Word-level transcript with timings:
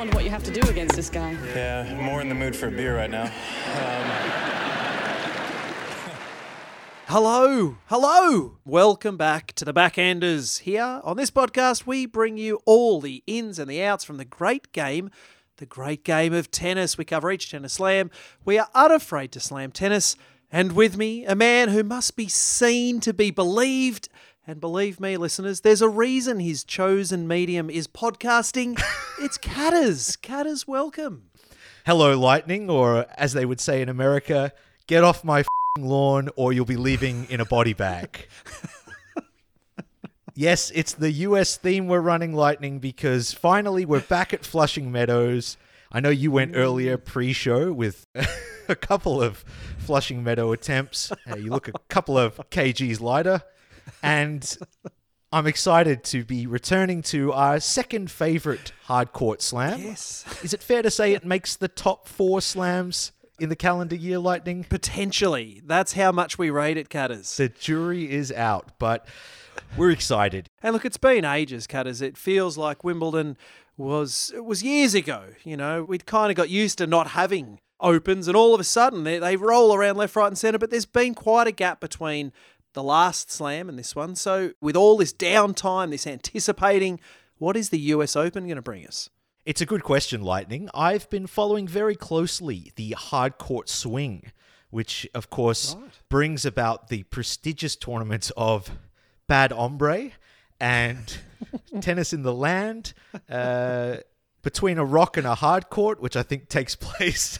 wonder 0.00 0.14
what 0.14 0.24
you 0.24 0.30
have 0.30 0.42
to 0.42 0.50
do 0.50 0.66
against 0.70 0.96
this 0.96 1.10
guy. 1.10 1.36
Yeah, 1.54 1.94
more 2.00 2.22
in 2.22 2.30
the 2.30 2.34
mood 2.34 2.56
for 2.56 2.68
a 2.68 2.70
beer 2.70 2.96
right 2.96 3.10
now. 3.10 3.24
Um, 3.24 3.28
hello, 7.08 7.76
hello. 7.84 8.56
Welcome 8.64 9.18
back 9.18 9.52
to 9.56 9.66
the 9.66 9.74
Backenders. 9.74 10.60
Here 10.60 11.02
on 11.04 11.18
this 11.18 11.30
podcast, 11.30 11.84
we 11.84 12.06
bring 12.06 12.38
you 12.38 12.60
all 12.64 13.02
the 13.02 13.22
ins 13.26 13.58
and 13.58 13.70
the 13.70 13.82
outs 13.82 14.02
from 14.02 14.16
the 14.16 14.24
great 14.24 14.72
game, 14.72 15.10
the 15.58 15.66
great 15.66 16.02
game 16.02 16.32
of 16.32 16.50
tennis. 16.50 16.96
We 16.96 17.04
cover 17.04 17.30
each 17.30 17.50
tennis 17.50 17.74
slam. 17.74 18.10
We 18.42 18.58
are 18.58 18.68
unafraid 18.74 19.32
to 19.32 19.40
slam 19.40 19.70
tennis. 19.70 20.16
And 20.50 20.72
with 20.72 20.96
me, 20.96 21.26
a 21.26 21.34
man 21.34 21.68
who 21.68 21.82
must 21.82 22.16
be 22.16 22.26
seen 22.26 23.00
to 23.00 23.12
be 23.12 23.30
believed. 23.30 24.08
And 24.46 24.58
believe 24.58 24.98
me, 24.98 25.18
listeners, 25.18 25.60
there's 25.60 25.82
a 25.82 25.88
reason 25.88 26.40
his 26.40 26.64
chosen 26.64 27.28
medium 27.28 27.68
is 27.68 27.86
podcasting. 27.86 28.80
it's 29.20 29.36
Catters. 29.36 30.16
Catters, 30.16 30.66
welcome. 30.66 31.24
Hello, 31.84 32.18
Lightning, 32.18 32.70
or 32.70 33.04
as 33.18 33.34
they 33.34 33.44
would 33.44 33.60
say 33.60 33.82
in 33.82 33.90
America, 33.90 34.52
get 34.86 35.04
off 35.04 35.22
my 35.24 35.42
fing 35.42 35.86
lawn 35.86 36.30
or 36.36 36.54
you'll 36.54 36.64
be 36.64 36.78
leaving 36.78 37.26
in 37.28 37.40
a 37.40 37.44
body 37.44 37.74
bag. 37.74 38.28
yes, 40.34 40.72
it's 40.74 40.94
the 40.94 41.12
US 41.12 41.58
theme 41.58 41.86
we're 41.86 42.00
running, 42.00 42.32
Lightning, 42.32 42.78
because 42.78 43.34
finally 43.34 43.84
we're 43.84 44.00
back 44.00 44.32
at 44.32 44.46
Flushing 44.46 44.90
Meadows. 44.90 45.58
I 45.92 46.00
know 46.00 46.08
you 46.08 46.30
went 46.30 46.56
earlier 46.56 46.96
pre 46.96 47.34
show 47.34 47.74
with 47.74 48.06
a 48.68 48.74
couple 48.74 49.22
of 49.22 49.44
Flushing 49.78 50.24
Meadow 50.24 50.52
attempts. 50.52 51.12
Uh, 51.30 51.36
you 51.36 51.50
look 51.50 51.68
a 51.68 51.72
couple 51.90 52.16
of 52.16 52.36
kgs 52.50 53.02
lighter. 53.02 53.42
And 54.02 54.58
I'm 55.32 55.46
excited 55.46 56.02
to 56.04 56.24
be 56.24 56.46
returning 56.46 57.02
to 57.02 57.32
our 57.32 57.60
second 57.60 58.10
favorite 58.10 58.72
hard 58.84 59.12
court 59.12 59.42
slam. 59.42 59.80
Yes. 59.80 60.24
Is 60.42 60.52
it 60.52 60.62
fair 60.62 60.82
to 60.82 60.90
say 60.90 61.12
it 61.12 61.24
makes 61.24 61.54
the 61.56 61.68
top 61.68 62.08
four 62.08 62.40
slams 62.40 63.12
in 63.38 63.48
the 63.48 63.56
calendar 63.56 63.96
year, 63.96 64.18
Lightning? 64.18 64.64
Potentially. 64.64 65.62
That's 65.64 65.92
how 65.92 66.12
much 66.12 66.38
we 66.38 66.50
rate 66.50 66.76
it, 66.76 66.88
Catters. 66.88 67.36
The 67.36 67.48
jury 67.48 68.10
is 68.10 68.32
out, 68.32 68.72
but 68.78 69.06
we're 69.76 69.90
excited. 69.90 70.48
And 70.62 70.72
look, 70.72 70.84
it's 70.84 70.96
been 70.96 71.24
ages, 71.24 71.66
Catters. 71.66 72.02
It 72.02 72.16
feels 72.16 72.58
like 72.58 72.82
Wimbledon 72.82 73.36
was 73.76 74.32
it 74.34 74.44
was 74.44 74.62
years 74.62 74.94
ago. 74.94 75.26
You 75.44 75.56
know, 75.56 75.84
we'd 75.84 76.06
kind 76.06 76.30
of 76.30 76.36
got 76.36 76.50
used 76.50 76.78
to 76.78 76.86
not 76.86 77.08
having 77.08 77.60
opens, 77.80 78.28
and 78.28 78.36
all 78.36 78.52
of 78.54 78.60
a 78.60 78.64
sudden 78.64 79.04
they, 79.04 79.18
they 79.18 79.36
roll 79.36 79.74
around 79.74 79.96
left, 79.96 80.16
right, 80.16 80.26
and 80.26 80.36
centre. 80.36 80.58
But 80.58 80.70
there's 80.70 80.86
been 80.86 81.14
quite 81.14 81.46
a 81.46 81.52
gap 81.52 81.80
between 81.80 82.32
the 82.72 82.82
last 82.82 83.30
slam 83.30 83.68
and 83.68 83.78
this 83.78 83.96
one. 83.96 84.14
So 84.14 84.52
with 84.60 84.76
all 84.76 84.96
this 84.96 85.12
downtime, 85.12 85.90
this 85.90 86.06
anticipating, 86.06 87.00
what 87.38 87.56
is 87.56 87.70
the 87.70 87.78
US 87.78 88.16
Open 88.16 88.44
going 88.44 88.56
to 88.56 88.62
bring 88.62 88.86
us? 88.86 89.10
It's 89.46 89.60
a 89.60 89.66
good 89.66 89.82
question, 89.82 90.20
Lightning. 90.20 90.68
I've 90.74 91.08
been 91.08 91.26
following 91.26 91.66
very 91.66 91.96
closely 91.96 92.72
the 92.76 92.90
hard 92.92 93.38
court 93.38 93.68
swing, 93.68 94.32
which, 94.68 95.08
of 95.14 95.30
course, 95.30 95.76
brings 96.08 96.44
about 96.44 96.88
the 96.88 97.04
prestigious 97.04 97.74
tournaments 97.74 98.30
of 98.36 98.70
Bad 99.26 99.50
Hombre 99.50 100.10
and 100.60 101.18
Tennis 101.80 102.12
in 102.12 102.22
the 102.22 102.34
Land, 102.34 102.92
uh, 103.30 103.96
between 104.42 104.78
a 104.78 104.84
rock 104.84 105.16
and 105.16 105.26
a 105.26 105.34
hard 105.34 105.70
court, 105.70 106.00
which 106.00 106.16
I 106.16 106.22
think 106.22 106.48
takes 106.48 106.76
place 106.80 107.38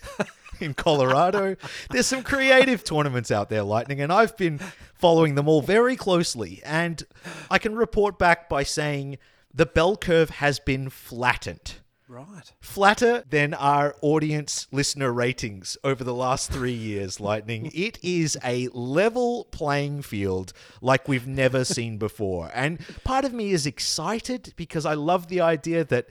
in 0.67 0.75
Colorado. 0.75 1.57
There's 1.91 2.07
some 2.07 2.23
creative 2.23 2.85
tournaments 2.85 3.31
out 3.31 3.49
there, 3.49 3.63
Lightning, 3.63 4.01
and 4.01 4.13
I've 4.13 4.37
been 4.37 4.59
following 4.95 5.35
them 5.35 5.49
all 5.49 5.63
very 5.63 5.97
closely. 5.97 6.61
And 6.65 7.03
I 7.51 7.59
can 7.59 7.75
report 7.75 8.19
back 8.19 8.49
by 8.49 8.63
saying 8.63 9.19
the 9.53 9.67
bell 9.67 9.97
curve 9.97 10.31
has 10.31 10.59
been 10.61 10.91
flattened 10.91 11.75
Right. 12.09 12.53
flatter 12.61 13.23
than 13.31 13.55
our 13.55 13.95
audience 14.03 14.67
listener 14.73 15.13
ratings 15.13 15.77
over 15.85 16.03
the 16.03 16.15
last 16.15 16.51
three 16.51 16.73
years, 16.73 17.21
Lightning. 17.21 17.71
It 17.73 18.01
is 18.03 18.37
a 18.43 18.67
level 18.73 19.45
playing 19.53 20.03
field 20.03 20.53
like 20.81 21.07
we've 21.07 21.29
never 21.29 21.65
seen 21.65 21.99
before. 21.99 22.51
And 22.53 22.81
part 23.05 23.25
of 23.25 23.33
me 23.33 23.53
is 23.53 23.65
excited 23.65 24.55
because 24.57 24.85
I 24.85 24.95
love 24.95 25.29
the 25.29 25.41
idea 25.41 25.85
that, 25.85 26.09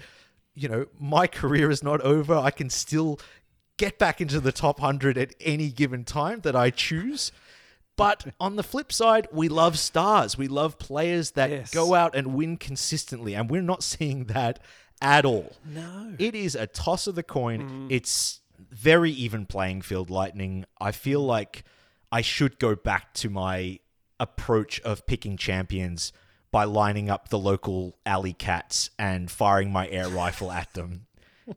you 0.56 0.70
know, 0.70 0.86
my 0.98 1.28
career 1.28 1.70
is 1.70 1.84
not 1.84 2.00
over. 2.00 2.34
I 2.34 2.52
can 2.52 2.70
still 2.70 3.20
get 3.80 3.98
back 3.98 4.22
into 4.22 4.40
the 4.40 4.52
top 4.52 4.80
100 4.80 5.18
at 5.18 5.34
any 5.40 5.70
given 5.70 6.04
time 6.04 6.42
that 6.42 6.56
I 6.56 6.70
choose. 6.70 7.32
But 7.96 8.34
on 8.40 8.56
the 8.58 8.64
flip 8.64 8.94
side, 8.94 9.28
we 9.32 9.50
love 9.50 9.80
stars. 9.80 10.38
We 10.38 10.48
love 10.48 10.78
players 10.78 11.32
that 11.32 11.50
Yes. 11.50 11.72
go 11.74 11.96
out 11.96 12.14
and 12.16 12.34
win 12.36 12.58
consistently. 12.58 13.34
And 13.34 13.50
we're 13.50 13.62
not 13.62 13.82
seeing 13.94 14.26
that 14.26 14.60
at 15.02 15.26
all. 15.26 15.54
No. 15.66 16.14
It 16.20 16.36
is 16.36 16.56
a 16.56 16.68
toss 16.68 17.08
of 17.08 17.16
the 17.16 17.24
coin. 17.24 17.62
Mm. 17.62 17.88
It's 17.90 18.42
very 18.70 19.12
even 19.12 19.46
playing 19.46 19.82
field, 19.82 20.10
Lightning. 20.10 20.66
I 20.80 20.92
feel 20.92 21.24
mm. 21.24 21.28
like 21.28 21.64
I 22.12 22.22
should 22.22 22.60
go 22.60 22.76
back 22.76 23.14
to 23.16 23.30
my 23.30 23.80
approach 24.20 24.82
of 24.82 25.06
picking 25.08 25.38
champions 25.38 26.12
by 26.52 26.66
lining 26.66 27.10
up 27.10 27.30
the 27.30 27.40
local 27.40 27.98
alley 28.06 28.34
cats 28.34 28.90
and 28.98 29.30
firing 29.30 29.72
my 29.72 29.88
air 29.88 30.10
rifle 30.10 30.52
at 30.52 30.74
them. 30.74 31.06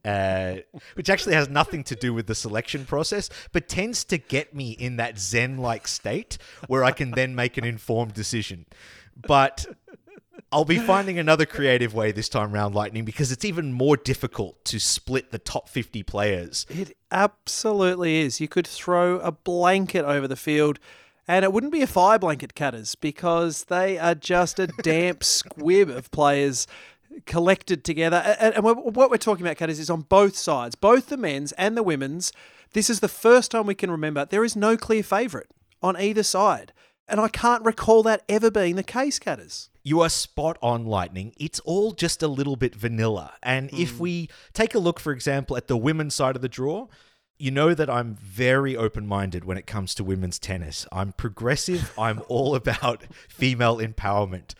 Uh, 0.04 0.56
which 0.94 1.10
actually 1.10 1.34
has 1.34 1.48
nothing 1.48 1.84
to 1.84 1.94
do 1.94 2.14
with 2.14 2.26
the 2.26 2.34
selection 2.34 2.84
process, 2.84 3.28
but 3.52 3.68
tends 3.68 4.04
to 4.04 4.18
get 4.18 4.54
me 4.54 4.72
in 4.72 4.96
that 4.96 5.18
zen 5.18 5.58
like 5.58 5.86
state 5.86 6.38
where 6.66 6.84
I 6.84 6.92
can 6.92 7.10
then 7.12 7.34
make 7.34 7.56
an 7.56 7.64
informed 7.64 8.14
decision. 8.14 8.66
But 9.26 9.66
I'll 10.50 10.66
be 10.66 10.78
finding 10.78 11.18
another 11.18 11.46
creative 11.46 11.94
way 11.94 12.12
this 12.12 12.28
time 12.28 12.52
round, 12.52 12.74
Lightning, 12.74 13.04
because 13.04 13.32
it's 13.32 13.44
even 13.44 13.72
more 13.72 13.96
difficult 13.96 14.62
to 14.66 14.78
split 14.78 15.30
the 15.30 15.38
top 15.38 15.68
50 15.68 16.02
players. 16.02 16.66
It 16.68 16.96
absolutely 17.10 18.20
is. 18.20 18.40
You 18.40 18.48
could 18.48 18.66
throw 18.66 19.18
a 19.20 19.32
blanket 19.32 20.04
over 20.04 20.28
the 20.28 20.36
field 20.36 20.78
and 21.28 21.44
it 21.44 21.52
wouldn't 21.52 21.72
be 21.72 21.82
a 21.82 21.86
fire 21.86 22.18
blanket 22.18 22.54
Catters 22.54 22.94
because 22.94 23.64
they 23.64 23.98
are 23.98 24.14
just 24.14 24.58
a 24.58 24.66
damp 24.66 25.24
squib 25.24 25.88
of 25.88 26.10
players 26.10 26.66
collected 27.26 27.84
together. 27.84 28.16
And 28.38 28.64
what 28.64 29.10
we're 29.10 29.16
talking 29.16 29.44
about, 29.44 29.56
Catters, 29.56 29.78
is 29.78 29.90
on 29.90 30.02
both 30.02 30.36
sides, 30.36 30.74
both 30.74 31.08
the 31.08 31.16
men's 31.16 31.52
and 31.52 31.76
the 31.76 31.82
women's. 31.82 32.32
This 32.72 32.88
is 32.88 33.00
the 33.00 33.08
first 33.08 33.50
time 33.50 33.66
we 33.66 33.74
can 33.74 33.90
remember 33.90 34.24
there 34.24 34.44
is 34.44 34.56
no 34.56 34.76
clear 34.76 35.02
favourite 35.02 35.48
on 35.82 35.96
either 35.96 36.22
side. 36.22 36.72
And 37.08 37.20
I 37.20 37.28
can't 37.28 37.64
recall 37.64 38.02
that 38.04 38.22
ever 38.28 38.50
being 38.50 38.76
the 38.76 38.82
case, 38.82 39.18
Catters. 39.18 39.68
You 39.82 40.00
are 40.00 40.08
spot 40.08 40.56
on, 40.62 40.86
Lightning. 40.86 41.34
It's 41.36 41.60
all 41.60 41.92
just 41.92 42.22
a 42.22 42.28
little 42.28 42.56
bit 42.56 42.74
vanilla. 42.74 43.32
And 43.42 43.70
if 43.74 43.96
hmm. 43.96 44.02
we 44.02 44.28
take 44.52 44.74
a 44.74 44.78
look, 44.78 45.00
for 45.00 45.12
example, 45.12 45.56
at 45.56 45.66
the 45.66 45.76
women's 45.76 46.14
side 46.14 46.36
of 46.36 46.42
the 46.42 46.48
draw, 46.48 46.86
you 47.38 47.50
know 47.50 47.74
that 47.74 47.90
I'm 47.90 48.14
very 48.14 48.76
open 48.76 49.06
minded 49.06 49.44
when 49.44 49.58
it 49.58 49.66
comes 49.66 49.94
to 49.96 50.04
women's 50.04 50.38
tennis. 50.38 50.86
I'm 50.92 51.12
progressive, 51.12 51.92
I'm 51.98 52.22
all 52.28 52.54
about 52.62 53.02
female 53.28 53.78
empowerment. 53.78 54.54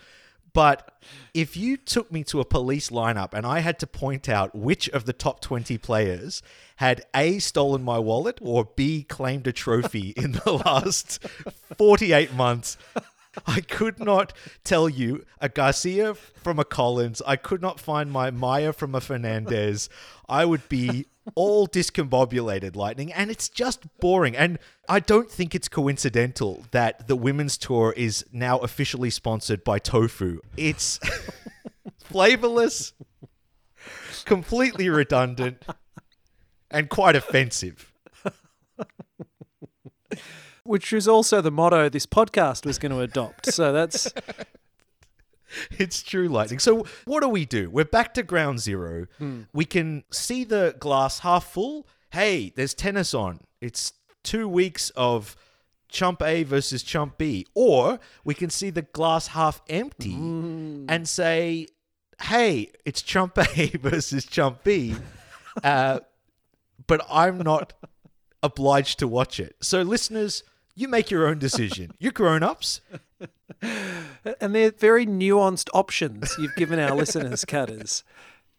But 0.55 1.01
if 1.33 1.57
you 1.57 1.77
took 1.77 2.13
me 2.13 2.25
to 2.25 2.41
a 2.41 2.45
police 2.45 2.91
lineup 2.91 3.33
and 3.33 3.47
I 3.47 3.61
had 3.61 3.79
to 3.81 3.87
point 3.87 4.29
out 4.29 4.55
which 4.55 4.89
of 4.91 5.07
the 5.07 5.13
top 5.13 5.41
20 5.41 5.79
players 5.79 6.43
had 6.77 7.05
A, 7.15 7.39
stolen 7.39 7.83
my 7.83 7.99
wallet, 7.99 8.39
or 8.43 8.65
B, 8.77 9.05
claimed 9.05 9.47
a 9.47 9.53
trophy 9.53 10.11
in 10.17 10.33
the 10.33 10.53
last 10.67 11.23
48 11.79 12.35
months, 12.35 12.77
I 13.47 13.61
could 13.61 13.99
not 13.99 14.33
tell 14.65 14.89
you 14.89 15.25
a 15.41 15.49
Garcia 15.49 16.15
from 16.15 16.59
a 16.59 16.65
Collins. 16.65 17.23
I 17.27 17.37
could 17.37 17.63
not 17.63 17.81
find 17.81 18.11
my 18.13 18.31
Maya 18.31 18.73
from 18.73 18.95
a 18.95 19.01
Fernandez. 19.01 19.89
I 20.29 20.45
would 20.45 20.69
be 20.69 21.07
all 21.35 21.67
discombobulated, 21.67 22.77
Lightning, 22.77 23.13
and 23.13 23.31
it's 23.31 23.49
just 23.49 23.87
boring. 24.01 24.37
And 24.37 24.59
I 24.89 25.01
don't 25.01 25.31
think 25.31 25.55
it's 25.55 25.69
coincidental 25.69 26.65
that 26.73 27.09
the 27.09 27.17
women's 27.17 27.57
tour 27.57 27.95
is 27.97 28.25
now 28.33 28.59
officially 28.59 29.11
sponsored 29.11 29.65
by 29.65 29.79
Tofu. 29.79 30.41
It's 30.57 30.99
flavorless, 31.99 32.93
completely 34.25 34.89
redundant, 34.89 35.63
and 36.71 36.89
quite 36.89 37.17
offensive. 37.17 37.93
Which 40.65 40.93
is 40.93 41.09
also 41.09 41.41
the 41.41 41.51
motto 41.51 41.89
this 41.89 42.07
podcast 42.07 42.65
was 42.65 42.79
going 42.79 42.93
to 42.93 43.01
adopt. 43.01 43.53
So 43.53 43.73
that's 43.73 44.13
It's 45.73 46.03
true, 46.03 46.29
Lightning. 46.29 46.59
So, 46.59 46.87
what 47.05 47.21
do 47.21 47.29
we 47.29 47.45
do? 47.45 47.71
We're 47.71 47.85
back 47.85 48.15
to 48.15 48.23
ground 48.23 48.61
zero. 48.61 49.07
We 49.53 49.65
can 49.65 50.05
see 50.11 50.45
the 50.45 50.75
glass 50.79 51.21
half 51.21 51.45
full. 51.45 51.87
Hey, 52.11 52.53
there's 52.55 52.75
tennis 52.75 53.15
on. 53.15 53.41
It's 53.61 53.93
two 54.23 54.49
weeks 54.49 54.91
of 54.91 55.37
chump 55.89 56.23
A 56.23 56.43
versus 56.43 56.83
chump 56.83 57.19
B. 57.19 57.47
Or 57.55 58.01
we 58.25 58.35
can 58.35 58.51
see 58.51 58.71
the 58.71 58.83
glass 58.83 59.29
half 59.29 59.63
empty 59.69 60.15
and 60.15 61.09
say, 61.09 61.69
hey, 62.23 62.71
it's 62.85 63.03
chump 63.03 63.39
A 63.39 63.67
versus 63.79 64.25
chump 64.25 64.65
B. 64.65 64.95
Uh, 65.63 66.01
but 66.87 67.05
I'm 67.11 67.39
not 67.39 67.75
obliged 68.43 68.99
to 69.01 69.09
watch 69.09 69.39
it. 69.39 69.57
So, 69.61 69.83
listeners, 69.83 70.45
you 70.75 70.89
make 70.89 71.11
your 71.11 71.27
own 71.27 71.39
decision. 71.39 71.93
You're 71.99 72.13
grown 72.13 72.43
ups. 72.43 72.81
And 74.41 74.55
they're 74.55 74.71
very 74.71 75.07
nuanced 75.07 75.69
options 75.75 76.35
you've 76.39 76.57
given 76.57 76.79
our 76.79 76.97
listeners, 76.97 77.45
Catters. 77.45 78.03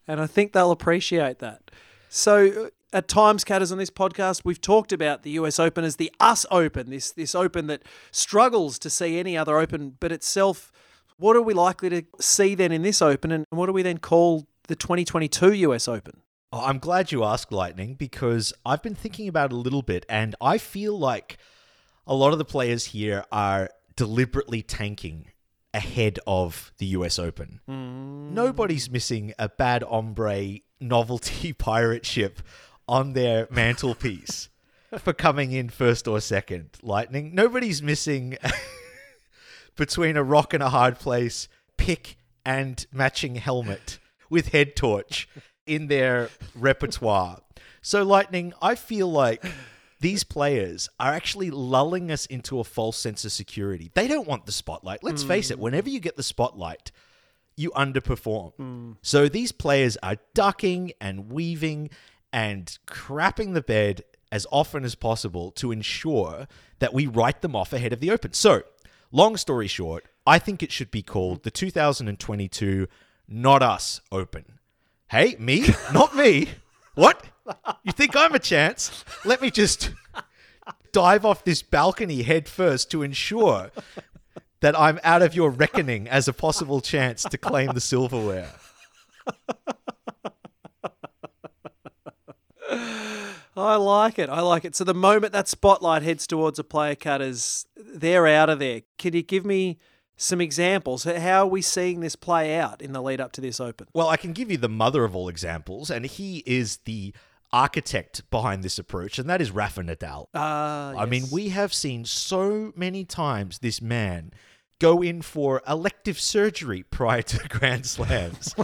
And 0.06 0.20
I 0.20 0.26
think 0.26 0.52
they'll 0.52 0.70
appreciate 0.70 1.38
that. 1.40 1.70
So, 2.08 2.66
uh, 2.66 2.70
at 2.96 3.08
times, 3.08 3.42
Catters, 3.42 3.72
on 3.72 3.78
this 3.78 3.90
podcast, 3.90 4.42
we've 4.44 4.60
talked 4.60 4.92
about 4.92 5.24
the 5.24 5.32
US 5.32 5.58
Open 5.58 5.84
as 5.84 5.96
the 5.96 6.12
us 6.20 6.46
open, 6.50 6.90
this, 6.90 7.10
this 7.10 7.34
open 7.34 7.66
that 7.66 7.82
struggles 8.12 8.78
to 8.78 8.88
see 8.88 9.18
any 9.18 9.36
other 9.36 9.58
open 9.58 9.96
but 9.98 10.12
itself. 10.12 10.70
What 11.16 11.36
are 11.36 11.42
we 11.42 11.54
likely 11.54 11.90
to 11.90 12.04
see 12.20 12.54
then 12.54 12.70
in 12.70 12.82
this 12.82 13.02
open? 13.02 13.32
And 13.32 13.46
what 13.50 13.66
do 13.66 13.72
we 13.72 13.82
then 13.82 13.98
call 13.98 14.46
the 14.68 14.76
2022 14.76 15.52
US 15.54 15.88
Open? 15.88 16.20
Oh, 16.52 16.64
I'm 16.64 16.78
glad 16.78 17.10
you 17.10 17.24
asked, 17.24 17.50
Lightning, 17.50 17.94
because 17.94 18.52
I've 18.64 18.82
been 18.82 18.94
thinking 18.94 19.26
about 19.26 19.50
it 19.50 19.54
a 19.54 19.58
little 19.58 19.82
bit, 19.82 20.06
and 20.08 20.36
I 20.40 20.58
feel 20.58 20.96
like 20.96 21.36
a 22.06 22.14
lot 22.14 22.32
of 22.32 22.38
the 22.38 22.44
players 22.44 22.86
here 22.86 23.24
are 23.32 23.70
deliberately 23.96 24.62
tanking 24.62 25.26
ahead 25.72 26.18
of 26.26 26.72
the 26.78 26.86
US 26.86 27.18
Open. 27.18 27.60
Hmm. 27.66 28.32
Nobody's 28.34 28.90
missing 28.90 29.34
a 29.38 29.48
bad 29.48 29.82
ombre 29.84 30.58
novelty 30.80 31.52
pirate 31.58 32.06
ship 32.06 32.40
on 32.86 33.12
their 33.12 33.48
mantelpiece 33.50 34.48
for 34.98 35.12
coming 35.12 35.52
in 35.52 35.68
first 35.68 36.06
or 36.06 36.20
second. 36.20 36.70
Lightning. 36.82 37.34
Nobody's 37.34 37.82
missing 37.82 38.36
between 39.76 40.16
a 40.16 40.22
rock 40.22 40.54
and 40.54 40.62
a 40.62 40.70
hard 40.70 40.98
place 40.98 41.48
pick 41.76 42.16
and 42.44 42.86
matching 42.92 43.36
helmet 43.36 43.98
with 44.30 44.48
head 44.48 44.76
torch 44.76 45.28
in 45.66 45.88
their 45.88 46.30
repertoire. 46.54 47.40
So, 47.82 48.02
Lightning, 48.02 48.52
I 48.62 48.74
feel 48.76 49.10
like 49.10 49.44
these 50.00 50.24
players 50.24 50.88
are 50.98 51.12
actually 51.12 51.50
lulling 51.50 52.10
us 52.10 52.26
into 52.26 52.60
a 52.60 52.64
false 52.64 52.96
sense 52.96 53.24
of 53.24 53.32
security. 53.32 53.90
They 53.94 54.08
don't 54.08 54.28
want 54.28 54.46
the 54.46 54.52
spotlight. 54.52 55.02
Let's 55.02 55.22
hmm. 55.22 55.28
face 55.28 55.50
it, 55.50 55.58
whenever 55.58 55.88
you 55.88 56.00
get 56.00 56.16
the 56.16 56.22
spotlight, 56.22 56.90
you 57.56 57.70
underperform. 57.70 58.54
Hmm. 58.54 58.92
So 59.02 59.28
these 59.28 59.52
players 59.52 59.96
are 60.02 60.16
ducking 60.34 60.92
and 61.00 61.30
weaving 61.30 61.90
and 62.32 62.76
crapping 62.86 63.54
the 63.54 63.62
bed 63.62 64.02
as 64.32 64.46
often 64.50 64.84
as 64.84 64.96
possible 64.96 65.52
to 65.52 65.70
ensure 65.70 66.48
that 66.80 66.92
we 66.92 67.06
write 67.06 67.40
them 67.40 67.54
off 67.54 67.72
ahead 67.72 67.92
of 67.92 68.00
the 68.00 68.10
Open. 68.10 68.32
So, 68.32 68.62
long 69.12 69.36
story 69.36 69.68
short, 69.68 70.06
I 70.26 70.40
think 70.40 70.62
it 70.62 70.72
should 70.72 70.90
be 70.90 71.02
called 71.02 71.44
the 71.44 71.52
2022 71.52 72.88
Not 73.28 73.62
Us 73.62 74.00
Open. 74.10 74.58
Hey, 75.08 75.36
me? 75.38 75.68
Not 75.92 76.16
me. 76.16 76.48
What? 76.96 77.24
You 77.82 77.92
think 77.92 78.16
I'm 78.16 78.34
a 78.34 78.38
chance? 78.38 79.04
Let 79.24 79.42
me 79.42 79.50
just 79.50 79.92
dive 80.92 81.24
off 81.24 81.44
this 81.44 81.62
balcony 81.62 82.22
head 82.22 82.48
first 82.48 82.90
to 82.92 83.02
ensure 83.02 83.70
that 84.60 84.78
I'm 84.78 84.98
out 85.04 85.22
of 85.22 85.34
your 85.34 85.50
reckoning 85.50 86.08
as 86.08 86.26
a 86.28 86.32
possible 86.32 86.80
chance 86.80 87.24
to 87.24 87.36
claim 87.36 87.72
the 87.72 87.80
silverware. 87.80 88.50
I 93.56 93.76
like 93.76 94.18
it. 94.18 94.28
I 94.28 94.40
like 94.40 94.64
it. 94.64 94.74
So 94.74 94.84
the 94.84 94.94
moment 94.94 95.32
that 95.32 95.48
spotlight 95.48 96.02
heads 96.02 96.26
towards 96.26 96.58
a 96.58 96.64
player 96.64 96.94
Catters, 96.94 97.66
they're 97.76 98.26
out 98.26 98.50
of 98.50 98.58
there. 98.58 98.82
Can 98.98 99.14
you 99.14 99.22
give 99.22 99.44
me 99.44 99.78
some 100.16 100.40
examples? 100.40 101.04
How 101.04 101.42
are 101.42 101.46
we 101.46 101.62
seeing 101.62 102.00
this 102.00 102.16
play 102.16 102.56
out 102.56 102.82
in 102.82 102.92
the 102.92 103.02
lead 103.02 103.20
up 103.20 103.32
to 103.32 103.40
this 103.40 103.60
Open? 103.60 103.86
Well, 103.92 104.08
I 104.08 104.16
can 104.16 104.32
give 104.32 104.50
you 104.50 104.56
the 104.56 104.68
mother 104.68 105.04
of 105.04 105.14
all 105.14 105.28
examples, 105.28 105.90
and 105.90 106.04
he 106.04 106.42
is 106.46 106.78
the 106.78 107.14
architect 107.54 108.28
behind 108.30 108.64
this 108.64 108.80
approach, 108.80 109.18
and 109.18 109.30
that 109.30 109.40
is 109.40 109.52
Rafa 109.52 109.82
Nadal. 109.82 110.26
Ah, 110.34 110.92
I 110.96 111.06
mean, 111.06 111.24
we 111.30 111.50
have 111.50 111.72
seen 111.72 112.04
so 112.04 112.72
many 112.74 113.04
times 113.04 113.60
this 113.60 113.80
man 113.80 114.32
go 114.80 115.00
in 115.00 115.22
for 115.22 115.62
elective 115.68 116.18
surgery 116.18 116.82
prior 116.90 117.22
to 117.22 117.48
Grand 117.48 117.86
Slams. 117.86 118.56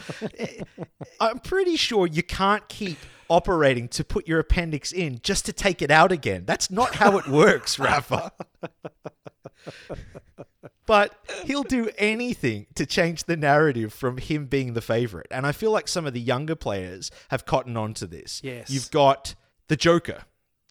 I'm 1.21 1.39
pretty 1.39 1.77
sure 1.77 2.07
you 2.07 2.25
can't 2.25 2.69
keep 2.69 2.99
operating 3.31 3.88
to 3.88 4.05
put 4.05 4.29
your 4.29 4.41
appendix 4.41 4.93
in 4.93 5.21
just 5.23 5.47
to 5.47 5.53
take 5.55 5.81
it 5.81 5.91
out 5.91 6.12
again. 6.12 6.44
That's 6.44 6.71
not 6.71 6.97
how 6.97 7.17
it 7.17 7.27
works, 7.27 7.79
Rafa. 7.79 8.32
but 10.87 11.15
he'll 11.44 11.62
do 11.62 11.88
anything 11.97 12.67
to 12.75 12.85
change 12.85 13.25
the 13.25 13.37
narrative 13.37 13.93
from 13.94 14.19
him 14.19 14.47
being 14.47 14.75
the 14.75 14.81
favorite. 14.82 15.29
And 15.31 15.47
I 15.47 15.53
feel 15.53 15.71
like 15.71 15.88
some 15.88 16.05
of 16.06 16.12
the 16.12 16.21
younger 16.21 16.56
players 16.56 17.11
have 17.31 17.47
cottoned 17.47 17.79
on 17.79 17.94
to 17.94 18.06
this. 18.06 18.41
Yes. 18.44 18.69
You've 18.69 18.91
got 18.91 19.35
the 19.69 19.76
Joker. 19.76 20.25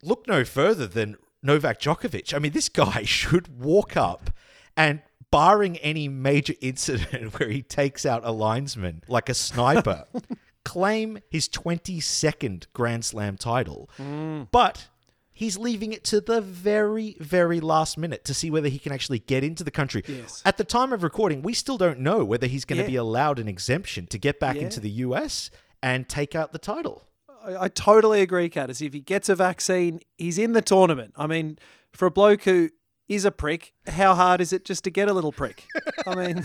Look 0.03 0.27
no 0.27 0.44
further 0.44 0.85
than 0.88 1.17
Novak 1.41 1.79
Djokovic. 1.79 2.33
I 2.33 2.39
mean, 2.39 2.51
this 2.51 2.69
guy 2.69 3.03
should 3.05 3.59
walk 3.59 3.95
up 3.95 4.29
and 4.75 5.01
barring 5.31 5.77
any 5.77 6.07
major 6.07 6.53
incident 6.62 7.39
where 7.39 7.50
he 7.50 7.62
takes 7.62 8.05
out 8.05 8.25
a 8.25 8.31
linesman 8.31 9.03
like 9.07 9.29
a 9.29 9.33
sniper, 9.33 10.05
claim 10.65 11.19
his 11.29 11.47
22nd 11.50 12.65
Grand 12.73 13.06
Slam 13.06 13.38
title. 13.38 13.89
Mm. 13.97 14.47
But 14.51 14.88
he's 15.31 15.57
leaving 15.57 15.94
it 15.94 16.03
to 16.06 16.19
the 16.21 16.41
very, 16.41 17.15
very 17.19 17.59
last 17.59 17.97
minute 17.97 18.25
to 18.25 18.33
see 18.33 18.51
whether 18.51 18.67
he 18.69 18.77
can 18.79 18.91
actually 18.91 19.19
get 19.19 19.44
into 19.44 19.63
the 19.63 19.71
country. 19.71 20.03
Yes. 20.07 20.41
At 20.45 20.57
the 20.57 20.63
time 20.63 20.91
of 20.94 21.01
recording, 21.03 21.41
we 21.41 21.53
still 21.53 21.77
don't 21.77 22.00
know 22.00 22.25
whether 22.25 22.47
he's 22.47 22.65
going 22.65 22.77
to 22.77 22.83
Yeah. 22.83 22.89
be 22.89 22.95
allowed 22.97 23.39
an 23.39 23.47
exemption 23.47 24.06
to 24.07 24.17
get 24.17 24.39
back 24.39 24.56
Yeah. 24.57 24.63
into 24.63 24.79
the 24.79 24.89
US 24.89 25.50
and 25.81 26.07
take 26.09 26.35
out 26.35 26.51
the 26.51 26.59
title. 26.59 27.07
I, 27.44 27.65
I 27.65 27.67
totally 27.69 28.21
agree, 28.21 28.50
Catters. 28.50 28.81
If 28.81 28.94
he 28.94 29.00
gets 29.00 29.29
a 29.29 29.35
vaccine, 29.35 30.01
he's 30.17 30.38
in 30.38 30.51
the 30.53 30.62
tournament. 30.62 31.13
I 31.15 31.25
mean, 31.25 31.57
for 31.94 32.05
a 32.05 32.12
bloke 32.12 32.44
who 32.44 32.69
is 33.07 33.23
a 33.25 33.31
prick, 33.31 33.73
how 33.88 34.13
hard 34.13 34.41
is 34.41 34.51
it 34.53 34.65
just 34.65 34.83
to 34.83 34.91
get 34.91 35.07
a 35.07 35.13
little 35.13 35.31
prick? 35.31 35.65
I 36.05 36.15
mean, 36.15 36.44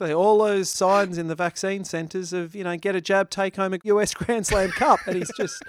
clearly 0.00 0.14
all 0.14 0.38
those 0.38 0.70
signs 0.70 1.18
in 1.18 1.28
the 1.28 1.34
vaccine 1.34 1.84
centres 1.84 2.32
of, 2.32 2.54
you 2.54 2.64
know, 2.64 2.74
get 2.76 2.96
a 2.96 3.00
jab, 3.02 3.28
take 3.28 3.56
home 3.56 3.74
a 3.74 3.78
US 3.84 4.14
Grand 4.20 4.46
Slam 4.46 4.70
Cup. 4.70 4.98
And 5.06 5.16
he's 5.16 5.30
just 5.36 5.62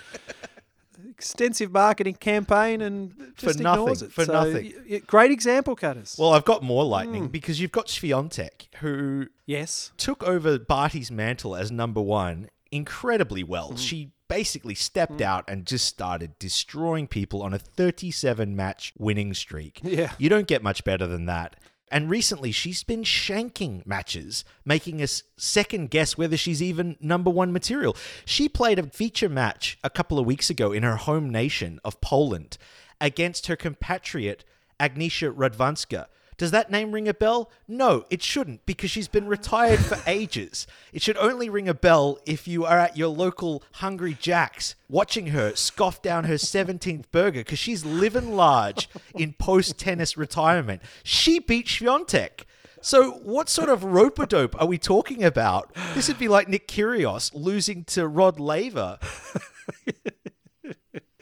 extensive 1.10 1.72
marketing 1.72 2.16
campaign 2.16 2.82
and 2.82 3.14
just 3.36 3.58
For 3.58 3.64
nothing, 3.64 3.82
ignores 3.82 4.02
it. 4.02 4.12
for 4.14 4.24
So, 4.26 4.32
nothing. 4.34 4.74
y- 4.90 5.02
great 5.06 5.32
example, 5.32 5.76
Catters. 5.76 6.16
Well, 6.18 6.34
I've 6.34 6.46
got 6.46 6.64
more 6.64 6.86
lightning 6.86 7.26
Hmm. 7.26 7.30
because 7.32 7.60
you've 7.60 7.72
got 7.74 7.88
Swiatek, 7.88 8.74
who 8.80 9.28
yes. 9.46 9.92
took 9.98 10.24
over 10.24 10.58
Barty's 10.58 11.12
mantle 11.12 11.56
as 11.56 11.72
number 11.72 12.02
one 12.02 12.50
incredibly 12.72 13.44
well. 13.44 13.76
She 13.76 14.12
basically 14.30 14.76
stepped 14.76 15.20
out 15.20 15.44
and 15.50 15.66
just 15.66 15.86
started 15.86 16.40
destroying 16.40 17.06
people 17.06 17.44
on 17.44 17.54
a 17.54 17.60
37 17.60 18.56
match 18.56 18.94
winning 18.98 19.34
streak. 19.34 19.82
Yeah. 19.84 20.14
You 20.18 20.30
don't 20.30 20.48
get 20.48 20.64
much 20.64 20.86
better 20.86 21.06
than 21.06 21.26
that. 21.26 21.58
And 21.92 22.10
recently, 22.10 22.54
she's 22.54 22.84
been 22.84 23.04
shanking 23.04 23.86
matches, 23.86 24.46
making 24.64 25.02
us 25.02 25.24
second 25.36 25.90
guess 25.90 26.18
whether 26.18 26.38
she's 26.38 26.64
even 26.64 26.96
number 27.02 27.30
one 27.30 27.52
material. 27.52 27.98
She 28.24 28.48
played 28.48 28.80
a 28.80 28.84
feature 28.84 29.28
match 29.28 29.78
a 29.84 29.90
couple 29.90 30.18
of 30.18 30.26
weeks 30.26 30.50
ago 30.50 30.72
in 30.72 30.84
her 30.84 30.96
home 30.96 31.30
nation 31.30 31.82
of 31.84 32.00
Poland 32.00 32.58
against 33.02 33.48
her 33.48 33.58
compatriot 33.58 34.46
Agnieszka 34.80 35.36
Radwanska. 35.36 36.06
Does 36.42 36.50
that 36.50 36.72
name 36.72 36.92
ring 36.92 37.08
a 37.08 37.14
bell? 37.14 37.52
No, 37.68 38.06
it 38.10 38.24
shouldn't 38.24 38.66
because 38.66 38.90
she's 38.90 39.08
been 39.08 39.28
retired 39.28 39.78
for 39.78 40.00
ages. 40.08 40.66
It 40.92 41.04
should 41.04 41.18
only 41.18 41.52
ring 41.52 41.70
a 41.70 41.76
bell 41.76 42.18
if 42.26 42.48
you 42.48 42.66
are 42.66 42.80
at 42.80 42.98
your 42.98 43.10
local 43.10 43.62
Hungry 43.74 44.18
Jack's 44.20 44.74
watching 44.90 45.28
her 45.28 45.56
scoff 45.56 46.02
down 46.02 46.24
her 46.24 46.34
17th 46.34 47.04
burger 47.12 47.42
because 47.42 47.60
she's 47.60 47.86
living 47.86 48.36
large 48.36 48.90
in 49.14 49.34
post 49.34 49.78
tennis 49.78 50.18
retirement. 50.18 50.82
She 51.04 51.38
beat 51.38 51.68
Swiatek. 51.68 52.46
So, 52.82 53.12
what 53.12 53.48
sort 53.48 53.70
of 53.70 53.84
rope 53.84 54.18
a 54.18 54.26
dope 54.26 54.60
are 54.60 54.66
we 54.66 54.80
talking 54.80 55.24
about? 55.24 55.72
This 55.94 56.08
would 56.08 56.18
be 56.18 56.28
like 56.28 56.50
Nick 56.50 56.68
Kyrgios 56.68 57.30
losing 57.36 57.84
to 57.84 58.08
Rod 58.08 58.40
Laver. 58.40 58.98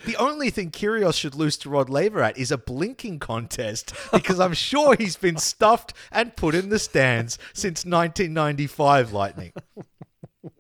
The 0.06 0.16
only 0.18 0.50
thing 0.50 0.72
Kyrgios 0.72 1.16
should 1.16 1.36
lose 1.36 1.58
to 1.58 1.70
Rod 1.70 1.90
Laver 1.90 2.22
at 2.22 2.38
is 2.38 2.52
a 2.52 2.58
blinking 2.58 3.20
contest 3.20 3.94
because 4.14 4.40
I'm 4.40 4.54
sure 4.54 4.96
he's 4.96 5.18
been 5.18 5.38
stuffed 5.52 5.94
and 6.12 6.36
put 6.36 6.56
in 6.56 6.70
the 6.70 6.80
stands 6.80 7.38
since 7.54 7.86
1995. 7.86 9.12
Lightning. 9.12 9.52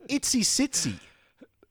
Itsy 0.10 0.41
Sitsy, 0.41 1.00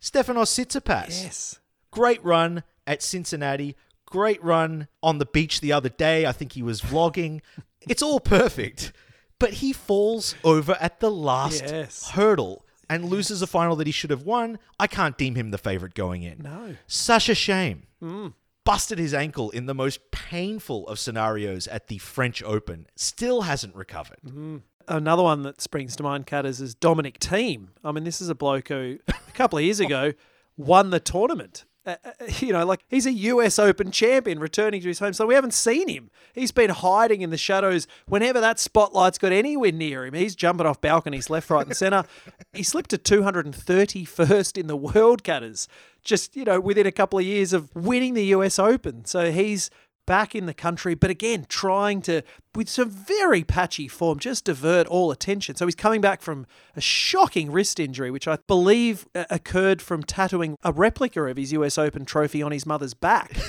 Stefanos 0.00 0.48
Tsitsipas. 0.54 1.22
Yes. 1.24 1.60
Great 1.90 2.24
run 2.24 2.62
at 2.86 3.02
Cincinnati. 3.02 3.76
Great 4.06 4.42
run 4.42 4.88
on 5.02 5.18
the 5.18 5.26
beach 5.26 5.60
the 5.60 5.72
other 5.72 5.90
day. 5.90 6.24
I 6.26 6.32
think 6.32 6.52
he 6.52 6.62
was 6.62 6.80
vlogging. 6.80 7.40
It's 7.82 8.02
all 8.02 8.20
perfect. 8.20 8.92
But 9.38 9.54
he 9.54 9.72
falls 9.72 10.34
over 10.42 10.76
at 10.80 11.00
the 11.00 11.10
last 11.10 11.62
Yes. 11.62 12.10
hurdle 12.10 12.64
and 12.88 13.04
loses 13.04 13.42
a 13.42 13.46
final 13.46 13.76
that 13.76 13.86
he 13.86 13.92
should 13.92 14.10
have 14.10 14.22
won. 14.22 14.58
I 14.78 14.86
can't 14.86 15.16
deem 15.18 15.34
him 15.34 15.50
the 15.50 15.58
favorite 15.58 15.94
going 15.94 16.22
in. 16.22 16.38
No. 16.42 16.76
Such 16.86 17.28
a 17.28 17.34
shame. 17.34 17.86
Hmm. 18.00 18.28
Busted 18.64 18.98
his 18.98 19.14
ankle 19.14 19.50
in 19.50 19.66
the 19.66 19.74
most 19.74 20.10
painful 20.10 20.86
of 20.88 20.98
scenarios 20.98 21.66
at 21.68 21.88
the 21.88 21.98
French 21.98 22.42
Open. 22.42 22.86
Still 22.96 23.42
hasn't 23.42 23.74
recovered. 23.74 24.18
Hmm. 24.24 24.58
Another 24.86 25.22
one 25.22 25.42
that 25.42 25.60
springs 25.60 25.96
to 25.96 26.02
mind, 26.02 26.26
Catters, 26.26 26.60
is 26.60 26.74
Dominic 26.74 27.18
Thiem. 27.20 27.68
I 27.84 27.92
mean, 27.92 28.04
this 28.04 28.20
is 28.22 28.30
a 28.30 28.34
bloke 28.34 28.68
who 28.68 28.98
a 29.08 29.32
couple 29.34 29.58
of 29.58 29.64
years 29.64 29.80
ago 29.80 30.12
won 30.56 30.90
the 30.90 31.00
tournament 31.00 31.64
Uh, 31.88 31.96
uh, 32.04 32.10
you 32.40 32.52
know, 32.52 32.66
like 32.66 32.84
he's 32.88 33.06
a 33.06 33.12
US 33.12 33.58
Open 33.58 33.90
champion 33.90 34.38
returning 34.38 34.82
to 34.82 34.88
his 34.88 34.98
home. 34.98 35.14
So 35.14 35.24
we 35.24 35.34
haven't 35.34 35.54
seen 35.54 35.88
him. 35.88 36.10
He's 36.34 36.52
been 36.52 36.68
hiding 36.68 37.22
in 37.22 37.30
the 37.30 37.38
shadows 37.38 37.86
whenever 38.06 38.40
that 38.40 38.58
spotlight's 38.58 39.16
got 39.16 39.32
anywhere 39.32 39.72
near 39.72 40.04
him. 40.04 40.12
He's 40.12 40.36
jumping 40.36 40.66
off 40.66 40.82
balconies 40.82 41.30
left, 41.30 41.48
right, 41.48 41.66
and 41.66 41.74
centre. 41.74 42.04
he 42.52 42.62
slipped 42.62 42.90
to 42.90 42.98
231st 42.98 44.58
in 44.58 44.66
the 44.66 44.76
world 44.76 45.24
Catters, 45.24 45.66
just, 46.04 46.36
you 46.36 46.44
know, 46.44 46.60
within 46.60 46.86
a 46.86 46.92
couple 46.92 47.18
of 47.18 47.24
years 47.24 47.54
of 47.54 47.74
winning 47.74 48.12
the 48.12 48.26
US 48.26 48.58
Open. 48.58 49.06
So 49.06 49.32
he's 49.32 49.70
back 50.08 50.34
in 50.34 50.46
the 50.46 50.54
country, 50.54 50.94
but 50.94 51.10
again, 51.10 51.44
trying 51.48 52.00
to, 52.02 52.22
with 52.54 52.68
some 52.68 52.88
very 52.88 53.44
patchy 53.44 53.86
form, 53.86 54.18
just 54.18 54.46
divert 54.46 54.86
all 54.86 55.10
attention. 55.10 55.54
So 55.54 55.66
he's 55.66 55.74
coming 55.74 56.00
back 56.00 56.22
from 56.22 56.46
a 56.74 56.80
shocking 56.80 57.52
wrist 57.52 57.78
injury, 57.78 58.10
which 58.10 58.26
I 58.26 58.38
believe 58.46 59.06
uh, 59.14 59.26
occurred 59.28 59.82
from 59.82 60.02
tattooing 60.02 60.56
a 60.64 60.72
replica 60.72 61.22
of 61.24 61.36
his 61.36 61.52
US 61.52 61.76
Open 61.76 62.06
trophy 62.06 62.42
on 62.42 62.52
his 62.52 62.64
mother's 62.64 62.94
back. 62.94 63.36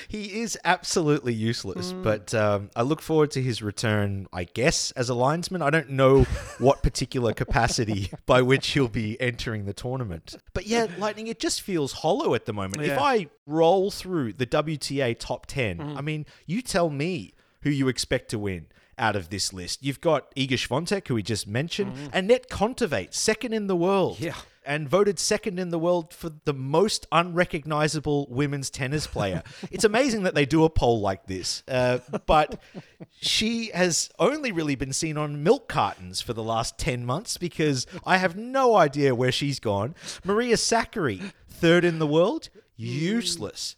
He 0.08 0.42
is 0.42 0.58
absolutely 0.64 1.34
useless, 1.34 1.94
but 1.94 2.34
um, 2.34 2.70
I 2.76 2.82
look 2.82 3.02
forward 3.02 3.32
to 3.32 3.42
his 3.42 3.62
return, 3.62 4.28
I 4.32 4.44
guess, 4.46 4.92
as 4.92 5.10
a 5.10 5.14
linesman. 5.14 5.62
I 5.62 5.70
don't 5.70 5.90
know 5.92 6.24
what 6.60 6.84
particular 6.84 7.34
capacity 7.34 8.12
by 8.26 8.42
which 8.42 8.68
he'll 8.68 8.88
be 8.88 9.20
entering 9.22 9.66
the 9.66 9.74
tournament. 9.74 10.36
But 10.54 10.68
yeah, 10.68 10.88
Lightning, 10.98 11.28
it 11.28 11.40
just 11.40 11.62
feels 11.62 11.92
hollow 11.94 12.34
at 12.36 12.46
the 12.46 12.54
moment. 12.54 12.82
If 12.84 12.98
I 13.00 13.28
roll 13.46 13.92
through 13.92 14.34
the 14.34 14.46
WTA 14.46 15.18
top 15.20 15.46
10, 15.48 15.66
Mm-hmm. 15.76 15.98
I 15.98 16.02
mean, 16.02 16.26
you 16.46 16.62
tell 16.62 16.90
me 16.90 17.34
who 17.62 17.70
you 17.70 17.88
expect 17.88 18.30
to 18.30 18.40
win 18.40 18.68
out 18.98 19.16
of 19.16 19.30
this 19.30 19.52
list. 19.52 19.84
You've 19.84 20.00
got 20.00 20.34
Iga 20.36 20.52
Swiatek, 20.52 21.08
who 21.08 21.16
we 21.16 21.24
just 21.24 21.48
mentioned, 21.48 21.94
and 22.14 22.30
Anett 22.30 22.48
Kontaveit, 22.48 23.14
second 23.14 23.54
in 23.54 23.68
the 23.68 23.76
world. 23.76 24.20
Yeah. 24.20 24.36
And 24.66 24.90
voted 24.90 25.20
second 25.20 25.60
in 25.60 25.70
the 25.70 25.80
world 25.80 26.14
for 26.14 26.32
the 26.46 26.54
most 26.54 27.06
unrecognizable 27.12 28.28
women's 28.30 28.70
tennis 28.70 29.08
player. 29.08 29.44
it's 29.72 29.84
amazing 29.84 30.24
that 30.24 30.36
they 30.36 30.46
do 30.46 30.64
a 30.64 30.70
poll 30.70 31.02
like 31.02 31.28
this, 31.28 31.64
uh, 31.68 32.00
but 32.26 32.60
she 33.22 33.72
has 33.74 34.10
only 34.20 34.52
really 34.52 34.76
been 34.76 34.94
seen 34.94 35.18
on 35.18 35.44
milk 35.44 35.68
cartons 35.68 36.22
for 36.22 36.34
the 36.34 36.44
last 36.44 36.78
10 36.78 37.06
months 37.06 37.38
because 37.38 37.86
I 38.06 38.18
have 38.18 38.36
no 38.36 38.76
idea 38.76 39.16
where 39.16 39.32
she's 39.32 39.60
gone. 39.60 39.96
Maria 40.24 40.56
Sakkari, 40.56 41.32
third 41.48 41.86
in 41.86 42.00
the 42.00 42.08
world, 42.08 42.50
useless. 42.76 43.76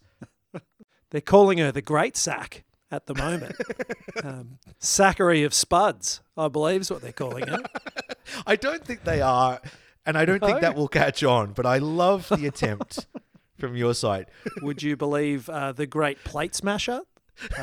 They're 1.11 1.21
calling 1.21 1.57
her 1.59 1.71
the 1.71 1.81
Great 1.81 2.17
Sack 2.17 2.63
at 2.91 3.05
the 3.05 3.15
moment. 3.15 3.55
um, 4.23 4.59
Sackery 4.79 5.45
of 5.45 5.53
Spuds, 5.53 6.21
I 6.35 6.47
believe 6.47 6.81
is 6.81 6.91
what 6.91 7.01
they're 7.01 7.11
calling 7.11 7.47
her. 7.47 7.61
I 8.47 8.55
don't 8.55 8.83
think 8.83 9.03
they 9.03 9.21
are, 9.21 9.61
and 10.07 10.17
I 10.17 10.25
don't 10.25 10.39
think 10.43 10.61
that 10.61 10.75
will 10.75 10.87
catch 10.87 11.23
on, 11.23 11.53
but 11.53 11.65
I 11.67 11.77
love 11.77 12.27
the 12.29 12.47
attempt 12.47 13.05
from 13.59 13.75
your 13.75 13.93
side. 13.93 14.25
Would 14.63 14.81
you 14.81 14.95
believe 14.97 15.47
uh, 15.49 15.71
the 15.73 15.85
Great 15.85 16.23
Plate 16.23 16.55
Smasher? 16.55 17.01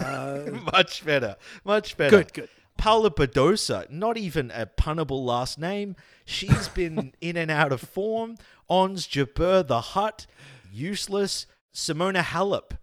much 0.73 1.05
better. 1.05 1.37
Much 1.65 1.97
better. 1.97 2.19
Good, 2.19 2.33
good. 2.33 2.49
Paula 2.77 3.11
Badosa, 3.11 3.89
not 3.91 4.17
even 4.17 4.51
a 4.53 4.67
punnable 4.67 5.25
last 5.25 5.59
name. 5.59 5.97
She's 6.25 6.69
been 6.69 7.13
in 7.21 7.37
and 7.37 7.51
out 7.51 7.73
of 7.73 7.81
form. 7.81 8.37
Ons 8.69 9.07
Jabeur 9.07 9.67
the 9.67 9.81
Hut, 9.81 10.27
useless. 10.73 11.47
Simona 11.75 12.23
Halep, 12.23 12.77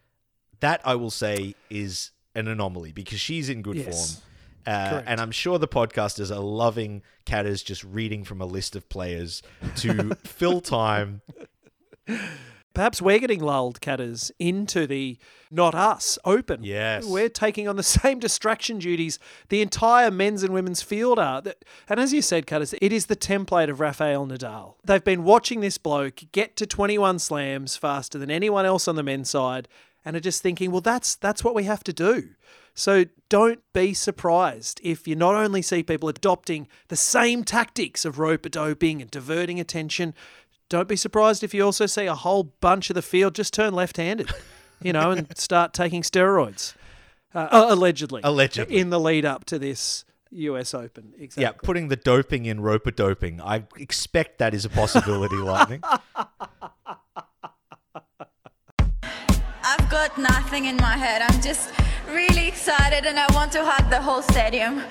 that 0.59 0.81
I 0.83 0.95
will 0.95 1.11
say 1.11 1.55
is 1.69 2.11
an 2.35 2.49
anomaly 2.49 2.91
because 2.91 3.21
she's 3.21 3.47
in 3.47 3.61
good 3.61 3.77
Yes. 3.77 4.15
form. 4.15 4.23
Uh, 4.65 5.01
and 5.05 5.19
I'm 5.19 5.31
sure 5.31 5.57
the 5.59 5.67
podcasters 5.67 6.35
are 6.35 6.39
loving 6.41 7.01
Catters 7.25 7.63
just 7.63 7.83
reading 7.83 8.23
from 8.23 8.41
a 8.41 8.45
list 8.45 8.75
of 8.75 8.89
players 8.89 9.41
to 9.77 10.15
fill 10.23 10.61
time. 10.61 11.21
Perhaps 12.73 13.01
we're 13.01 13.19
getting 13.19 13.41
lulled, 13.41 13.81
Catters, 13.81 14.31
into 14.39 14.87
the 14.87 15.17
not 15.49 15.75
us 15.75 16.17
open. 16.23 16.63
Yes. 16.63 17.05
We're 17.05 17.27
taking 17.27 17.67
on 17.67 17.75
the 17.75 17.83
same 18.01 18.19
distraction 18.19 18.79
duties 18.79 19.19
the 19.49 19.61
entire 19.61 20.09
men's 20.09 20.41
and 20.41 20.53
women's 20.53 20.81
field 20.81 21.19
are. 21.19 21.43
And 21.89 21.99
as 21.99 22.13
you 22.13 22.21
said, 22.21 22.47
Catters, 22.47 22.73
it 22.81 22.93
is 22.93 23.07
the 23.07 23.15
template 23.17 23.69
of 23.69 23.81
Rafael 23.81 24.25
Nadal. 24.25 24.75
They've 24.85 25.03
been 25.03 25.23
watching 25.23 25.59
this 25.59 25.77
bloke 25.77 26.23
get 26.31 26.55
to 26.57 26.65
21 26.65 27.19
slams 27.19 27.75
faster 27.75 28.17
than 28.17 28.31
anyone 28.31 28.65
else 28.65 28.87
on 28.87 28.95
the 28.95 29.03
men's 29.03 29.29
side 29.29 29.67
and 30.03 30.15
are 30.15 30.19
just 30.21 30.41
thinking, 30.41 30.71
well, 30.71 30.81
that's 30.81 31.15
that's 31.15 31.43
what 31.43 31.55
we 31.55 31.63
have 31.65 31.83
to 31.85 31.93
do. 31.93 32.29
So 32.73 33.05
don't 33.29 33.59
be 33.73 33.93
surprised 33.93 34.79
if 34.83 35.07
you 35.07 35.15
not 35.15 35.35
only 35.35 35.61
see 35.61 35.83
people 35.83 36.07
adopting 36.09 36.67
the 36.87 36.95
same 36.95 37.43
tactics 37.43 38.05
of 38.05 38.17
rope 38.17 38.49
doping 38.49 39.01
and 39.01 39.11
diverting 39.11 39.59
attention, 39.59 40.13
don't 40.69 40.87
be 40.87 40.95
surprised 40.95 41.43
if 41.43 41.53
you 41.53 41.63
also 41.65 41.85
see 41.85 42.05
a 42.05 42.15
whole 42.15 42.43
bunch 42.61 42.89
of 42.89 42.93
the 42.93 43.01
field 43.01 43.35
just 43.35 43.53
turn 43.53 43.73
left-handed, 43.73 44.31
you 44.81 44.93
know, 44.93 45.11
and 45.11 45.37
start 45.37 45.73
taking 45.73 46.01
steroids, 46.01 46.75
uh, 47.35 47.49
uh, 47.51 47.65
allegedly, 47.69 48.21
Allegedly. 48.23 48.77
in 48.77 48.89
the 48.89 48.99
lead 48.99 49.25
up 49.25 49.43
to 49.45 49.59
this 49.59 50.05
U.S. 50.31 50.73
Open. 50.73 51.13
Exactly. 51.19 51.43
Yeah, 51.43 51.51
putting 51.61 51.89
the 51.89 51.97
doping 51.97 52.45
in 52.45 52.61
roper 52.61 52.91
doping. 52.91 53.41
I 53.41 53.65
expect 53.77 54.37
that 54.37 54.53
is 54.53 54.63
a 54.63 54.69
possibility, 54.69 55.35
Lightning. 55.35 55.83
got 59.91 60.17
nothing 60.17 60.65
in 60.65 60.77
my 60.77 60.95
head. 60.95 61.21
I'm 61.21 61.41
just 61.41 61.69
really 62.07 62.47
excited 62.47 63.05
and 63.05 63.19
I 63.19 63.27
want 63.33 63.51
to 63.51 63.59
hug 63.63 63.89
the 63.89 64.01
whole 64.01 64.21
stadium. 64.21 64.81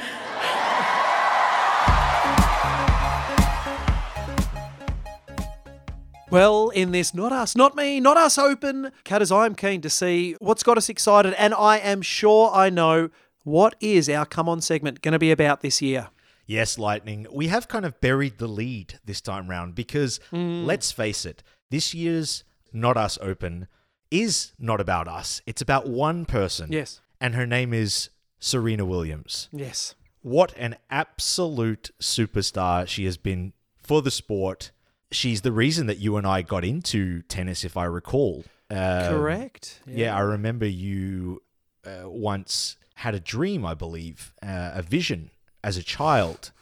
Well, 6.31 6.69
in 6.69 6.93
this 6.93 7.15
Not 7.15 7.33
Us, 7.33 7.57
Not 7.57 7.75
Me, 7.75 7.99
Not 7.99 8.19
Us 8.19 8.37
Open, 8.37 8.93
Catters, 9.03 9.33
I'm 9.33 9.55
keen 9.55 9.81
to 9.81 9.91
see 9.91 10.37
what's 10.39 10.63
got 10.63 10.77
us 10.77 10.89
excited, 10.89 11.35
and 11.35 11.55
I 11.55 11.79
am 11.79 12.03
sure 12.03 12.53
I 12.55 12.71
know 12.71 13.09
what 13.43 13.75
is 13.81 14.09
our 14.09 14.27
Come 14.27 14.49
On 14.49 14.61
segment 14.61 15.01
going 15.01 15.13
to 15.13 15.19
be 15.19 15.33
about 15.33 15.63
this 15.63 15.83
year. 15.83 16.11
Yes, 16.47 16.79
Lightning. 16.79 17.27
We 17.33 17.49
have 17.49 17.69
kind 17.69 17.85
of 17.85 18.01
buried 18.01 18.39
the 18.39 18.47
lead 18.47 19.01
this 19.05 19.21
time 19.21 19.49
round 19.49 19.75
because 19.75 20.21
mm. 20.31 20.65
let's 20.65 20.93
face 20.93 21.25
it, 21.25 21.43
this 21.71 21.95
year's 21.95 22.45
Not 22.73 22.97
Us 22.97 23.19
Open 23.23 23.67
is 24.11 24.53
not 24.59 24.81
about 24.81 25.09
us. 25.09 25.41
It's 25.47 25.63
about 25.63 25.89
one 25.89 26.25
person. 26.25 26.73
Yes. 26.73 27.01
And 27.21 27.35
her 27.35 27.47
name 27.47 27.73
is 27.73 28.11
Serena 28.39 28.85
Williams. 28.85 29.49
Yes. 29.53 29.95
What 30.23 30.53
an 30.57 30.77
absolute 30.91 31.91
superstar 32.01 32.87
she 32.87 33.05
has 33.05 33.17
been 33.17 33.53
for 33.83 34.03
the 34.03 34.11
sport. 34.11 34.71
She's 35.11 35.43
the 35.43 35.53
reason 35.53 35.87
that 35.87 35.99
you 35.99 36.17
and 36.17 36.27
I 36.27 36.43
got 36.43 36.65
into 36.65 37.23
tennis, 37.23 37.65
if 37.65 37.77
I 37.77 37.85
recall. 37.85 38.45
Um, 38.71 39.09
Correct. 39.09 39.81
Yeah, 39.87 40.17
I 40.17 40.21
remember 40.21 40.67
you 40.67 41.43
uh, 41.85 42.09
once 42.09 42.77
had 42.95 43.15
a 43.15 43.21
dream, 43.21 43.65
I 43.65 43.75
believe, 43.75 44.35
uh, 44.43 44.73
a 44.75 44.83
vision 44.83 45.31
as 45.65 45.77
a 45.77 45.83
child 45.83 46.53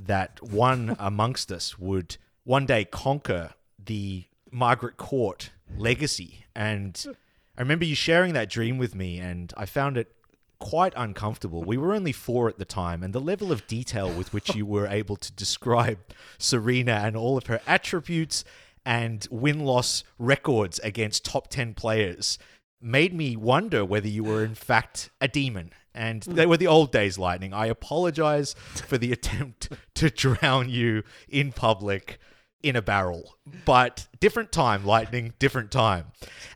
that 0.00 0.42
one 0.42 0.96
amongst 0.98 1.52
us 1.52 1.78
would 1.78 2.16
one 2.44 2.66
day 2.66 2.84
conquer 2.84 3.50
the 3.78 4.24
Margaret 4.50 4.96
Court 4.96 5.50
legacy. 5.76 6.44
And 6.54 7.04
I 7.56 7.60
remember 7.60 7.84
you 7.84 7.94
sharing 7.94 8.34
that 8.34 8.48
dream 8.48 8.78
with 8.78 8.94
me, 8.94 9.18
and 9.18 9.52
I 9.56 9.66
found 9.66 9.96
it 9.96 10.14
quite 10.58 10.92
uncomfortable. 10.96 11.64
We 11.64 11.76
were 11.76 11.92
only 11.92 12.12
four 12.12 12.48
at 12.48 12.58
the 12.58 12.64
time, 12.64 13.02
and 13.02 13.12
the 13.12 13.20
level 13.20 13.50
of 13.50 13.66
detail 13.66 14.10
with 14.10 14.32
which 14.32 14.54
you 14.54 14.64
were 14.64 14.86
able 14.86 15.16
to 15.16 15.32
describe 15.32 15.98
Serena 16.38 17.00
and 17.04 17.16
all 17.16 17.36
of 17.36 17.46
her 17.46 17.60
attributes 17.66 18.44
and 18.84 19.26
win 19.30 19.60
loss 19.60 20.04
records 20.18 20.78
against 20.80 21.24
top 21.24 21.48
10 21.48 21.74
players 21.74 22.38
made 22.80 23.14
me 23.14 23.36
wonder 23.36 23.84
whether 23.84 24.08
you 24.08 24.24
were, 24.24 24.44
in 24.44 24.54
fact, 24.54 25.10
a 25.20 25.28
demon. 25.28 25.70
And 25.94 26.22
they 26.22 26.46
were 26.46 26.56
the 26.56 26.66
old 26.66 26.90
days, 26.90 27.18
Lightning. 27.18 27.52
I 27.52 27.66
apologize 27.66 28.54
for 28.54 28.98
the 28.98 29.12
attempt 29.12 29.68
to 29.94 30.10
drown 30.10 30.68
you 30.68 31.02
in 31.28 31.52
public 31.52 32.18
in 32.62 32.76
a 32.76 32.82
barrel. 32.82 33.36
But 33.64 34.06
different 34.20 34.52
time, 34.52 34.84
Lightning, 34.84 35.34
different 35.38 35.70
time. 35.70 36.06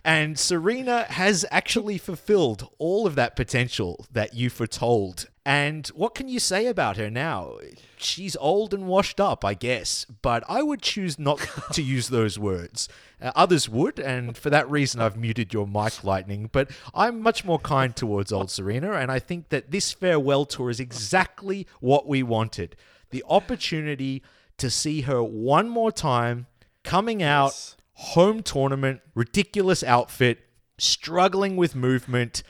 And 0.04 0.38
Serena 0.38 1.04
has 1.04 1.44
actually 1.50 1.98
fulfilled 1.98 2.68
all 2.78 3.06
of 3.06 3.16
that 3.16 3.34
potential 3.36 4.06
that 4.12 4.34
you 4.34 4.50
foretold. 4.50 5.28
And 5.44 5.86
what 5.88 6.14
can 6.14 6.28
you 6.28 6.40
say 6.40 6.66
about 6.66 6.96
her 6.96 7.10
now? 7.10 7.58
She's 7.96 8.36
old 8.36 8.74
and 8.74 8.86
washed 8.86 9.20
up, 9.20 9.44
I 9.44 9.54
guess, 9.54 10.04
but 10.22 10.42
I 10.48 10.62
would 10.62 10.82
choose 10.82 11.18
not 11.18 11.38
to 11.72 11.82
use 11.82 12.08
those 12.08 12.38
words. 12.38 12.88
Uh, 13.20 13.32
others 13.34 13.68
would, 13.68 13.98
and 13.98 14.36
for 14.36 14.50
that 14.50 14.70
reason, 14.70 15.00
I've 15.00 15.16
muted 15.16 15.52
your 15.52 15.66
mic, 15.66 16.04
Lightning. 16.04 16.50
But 16.52 16.70
I'm 16.94 17.20
much 17.20 17.44
more 17.44 17.58
kind 17.58 17.94
towards 17.94 18.32
old 18.32 18.50
Serena, 18.50 18.92
and 18.92 19.10
I 19.10 19.18
think 19.18 19.48
that 19.48 19.70
this 19.70 19.92
farewell 19.92 20.46
tour 20.46 20.70
is 20.70 20.80
exactly 20.80 21.66
what 21.80 22.06
we 22.06 22.22
wanted 22.22 22.76
the 23.10 23.24
opportunity 23.28 24.22
to 24.58 24.70
see 24.70 25.02
her 25.02 25.22
one 25.22 25.68
more 25.68 25.92
time 25.92 26.46
coming 26.82 27.22
out, 27.22 27.76
home 27.94 28.42
tournament, 28.42 29.00
ridiculous 29.14 29.82
outfit, 29.82 30.40
struggling 30.78 31.56
with 31.56 31.74
movement, 31.74 32.42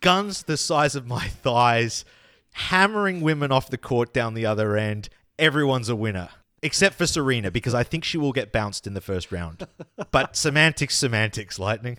guns 0.00 0.44
the 0.44 0.56
size 0.56 0.94
of 0.94 1.06
my 1.06 1.26
thighs, 1.28 2.04
hammering 2.52 3.20
women 3.20 3.52
off 3.52 3.70
the 3.70 3.78
court 3.78 4.12
down 4.12 4.34
the 4.34 4.46
other 4.46 4.76
end. 4.76 5.08
Everyone's 5.38 5.88
a 5.88 5.96
winner. 5.96 6.30
Except 6.62 6.94
for 6.96 7.06
Serena, 7.06 7.50
because 7.50 7.74
I 7.74 7.82
think 7.82 8.02
she 8.02 8.16
will 8.16 8.32
get 8.32 8.50
bounced 8.50 8.86
in 8.86 8.94
the 8.94 9.00
first 9.00 9.30
round. 9.30 9.66
But 10.10 10.36
semantics, 10.36 10.96
semantics, 10.96 11.58
Lightning. 11.58 11.98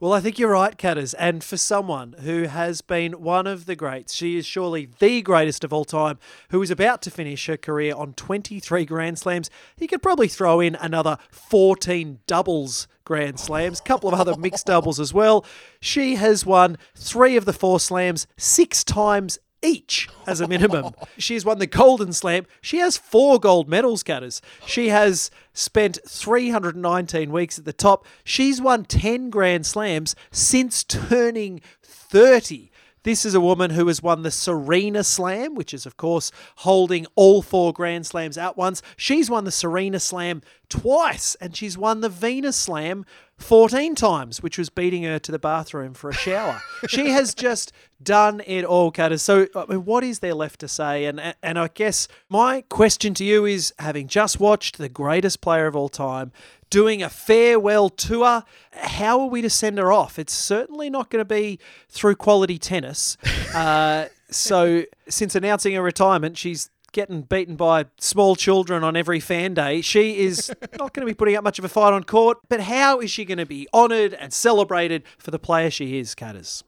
Well, 0.00 0.12
I 0.12 0.20
think 0.20 0.38
you're 0.38 0.50
right, 0.50 0.76
Catters. 0.76 1.14
And 1.14 1.42
for 1.42 1.56
someone 1.56 2.16
who 2.20 2.42
has 2.42 2.82
been 2.82 3.22
one 3.22 3.46
of 3.46 3.64
the 3.64 3.74
greats, 3.76 4.14
she 4.14 4.36
is 4.36 4.44
surely 4.44 4.88
the 4.98 5.22
greatest 5.22 5.64
of 5.64 5.72
all 5.72 5.84
time, 5.84 6.18
who 6.50 6.60
is 6.60 6.70
about 6.70 7.00
to 7.02 7.10
finish 7.10 7.46
her 7.46 7.56
career 7.56 7.94
on 7.94 8.12
23 8.12 8.84
Grand 8.84 9.18
Slams. 9.18 9.48
He 9.76 9.86
could 9.86 10.02
probably 10.02 10.28
throw 10.28 10.60
in 10.60 10.74
another 10.74 11.16
14 11.30 12.18
doubles 12.26 12.86
Grand 13.04 13.38
Slams, 13.38 13.80
a 13.80 13.82
couple 13.82 14.12
of 14.12 14.18
other 14.18 14.36
mixed 14.36 14.66
doubles 14.66 14.98
as 14.98 15.14
well. 15.14 15.44
She 15.80 16.16
has 16.16 16.44
won 16.44 16.76
three 16.94 17.36
of 17.36 17.44
the 17.44 17.52
four 17.52 17.78
slams 17.78 18.26
six 18.36 18.82
times 18.82 19.38
each 19.64 20.08
as 20.26 20.40
a 20.40 20.48
minimum. 20.48 20.94
She's 21.18 21.44
won 21.44 21.58
the 21.58 21.66
Golden 21.66 22.12
Slam. 22.12 22.46
She 22.60 22.78
has 22.78 22.96
four 22.96 23.40
gold 23.40 23.68
medals, 23.68 24.02
Catters. 24.02 24.42
She 24.66 24.88
has 24.88 25.30
spent 25.52 25.98
319 26.06 27.32
weeks 27.32 27.58
at 27.58 27.64
the 27.64 27.72
top. 27.72 28.06
She's 28.22 28.60
won 28.60 28.84
10 28.84 29.30
Grand 29.30 29.66
Slams 29.66 30.14
since 30.30 30.84
turning 30.84 31.60
30. 31.82 32.70
This 33.04 33.26
is 33.26 33.34
a 33.34 33.40
woman 33.40 33.72
who 33.72 33.86
has 33.88 34.02
won 34.02 34.22
the 34.22 34.30
Serena 34.30 35.04
Slam, 35.04 35.54
which 35.54 35.74
is, 35.74 35.84
of 35.84 35.98
course, 35.98 36.32
holding 36.56 37.06
all 37.16 37.42
four 37.42 37.70
Grand 37.70 38.06
Slams 38.06 38.38
at 38.38 38.56
once. 38.56 38.80
She's 38.96 39.28
won 39.28 39.44
the 39.44 39.50
Serena 39.50 40.00
Slam 40.00 40.40
twice, 40.70 41.34
and 41.34 41.54
she's 41.54 41.76
won 41.76 42.00
the 42.00 42.08
Venus 42.08 42.56
Slam 42.56 43.04
14 43.38 43.94
times, 43.94 44.42
which 44.42 44.58
was 44.58 44.70
beating 44.70 45.02
her 45.02 45.18
to 45.18 45.32
the 45.32 45.38
bathroom 45.38 45.94
for 45.94 46.08
a 46.08 46.14
shower. 46.14 46.60
she 46.88 47.10
has 47.10 47.34
just 47.34 47.72
done 48.02 48.42
it 48.46 48.64
all, 48.64 48.90
Cutter. 48.90 49.18
So, 49.18 49.48
I 49.54 49.66
mean, 49.66 49.84
what 49.84 50.04
is 50.04 50.20
there 50.20 50.34
left 50.34 50.60
to 50.60 50.68
say? 50.68 51.04
And 51.06 51.34
and 51.42 51.58
I 51.58 51.68
guess 51.68 52.08
my 52.28 52.62
question 52.68 53.14
to 53.14 53.24
you 53.24 53.44
is, 53.44 53.74
having 53.78 54.08
just 54.08 54.38
watched 54.38 54.78
the 54.78 54.88
greatest 54.88 55.40
player 55.40 55.66
of 55.66 55.74
all 55.74 55.88
time 55.88 56.32
doing 56.70 57.02
a 57.02 57.08
farewell 57.08 57.88
tour, 57.88 58.42
how 58.72 59.20
are 59.20 59.28
we 59.28 59.40
to 59.40 59.48
send 59.48 59.78
her 59.78 59.92
off? 59.92 60.18
It's 60.18 60.32
certainly 60.32 60.90
not 60.90 61.08
going 61.08 61.20
to 61.20 61.24
be 61.24 61.60
through 61.88 62.16
quality 62.16 62.58
tennis. 62.58 63.16
Uh, 63.54 64.08
so, 64.30 64.82
since 65.08 65.36
announcing 65.36 65.74
her 65.74 65.82
retirement, 65.82 66.36
she's 66.36 66.68
getting 66.94 67.22
beaten 67.22 67.56
by 67.56 67.84
small 67.98 68.34
children 68.36 68.82
on 68.82 68.96
every 68.96 69.20
fan 69.20 69.52
day. 69.52 69.82
She 69.82 70.20
is 70.20 70.48
not 70.78 70.94
going 70.94 71.06
to 71.06 71.06
be 71.06 71.12
putting 71.12 71.36
up 71.36 71.44
much 71.44 71.58
of 71.58 71.64
a 71.66 71.68
fight 71.68 71.92
on 71.92 72.04
court, 72.04 72.38
but 72.48 72.60
how 72.60 73.00
is 73.00 73.10
she 73.10 73.26
going 73.26 73.38
to 73.38 73.44
be 73.44 73.68
honoured 73.74 74.14
and 74.14 74.32
celebrated 74.32 75.02
for 75.18 75.30
the 75.30 75.38
player 75.38 75.70
she 75.70 75.98
is, 75.98 76.14
Catters? 76.14 76.64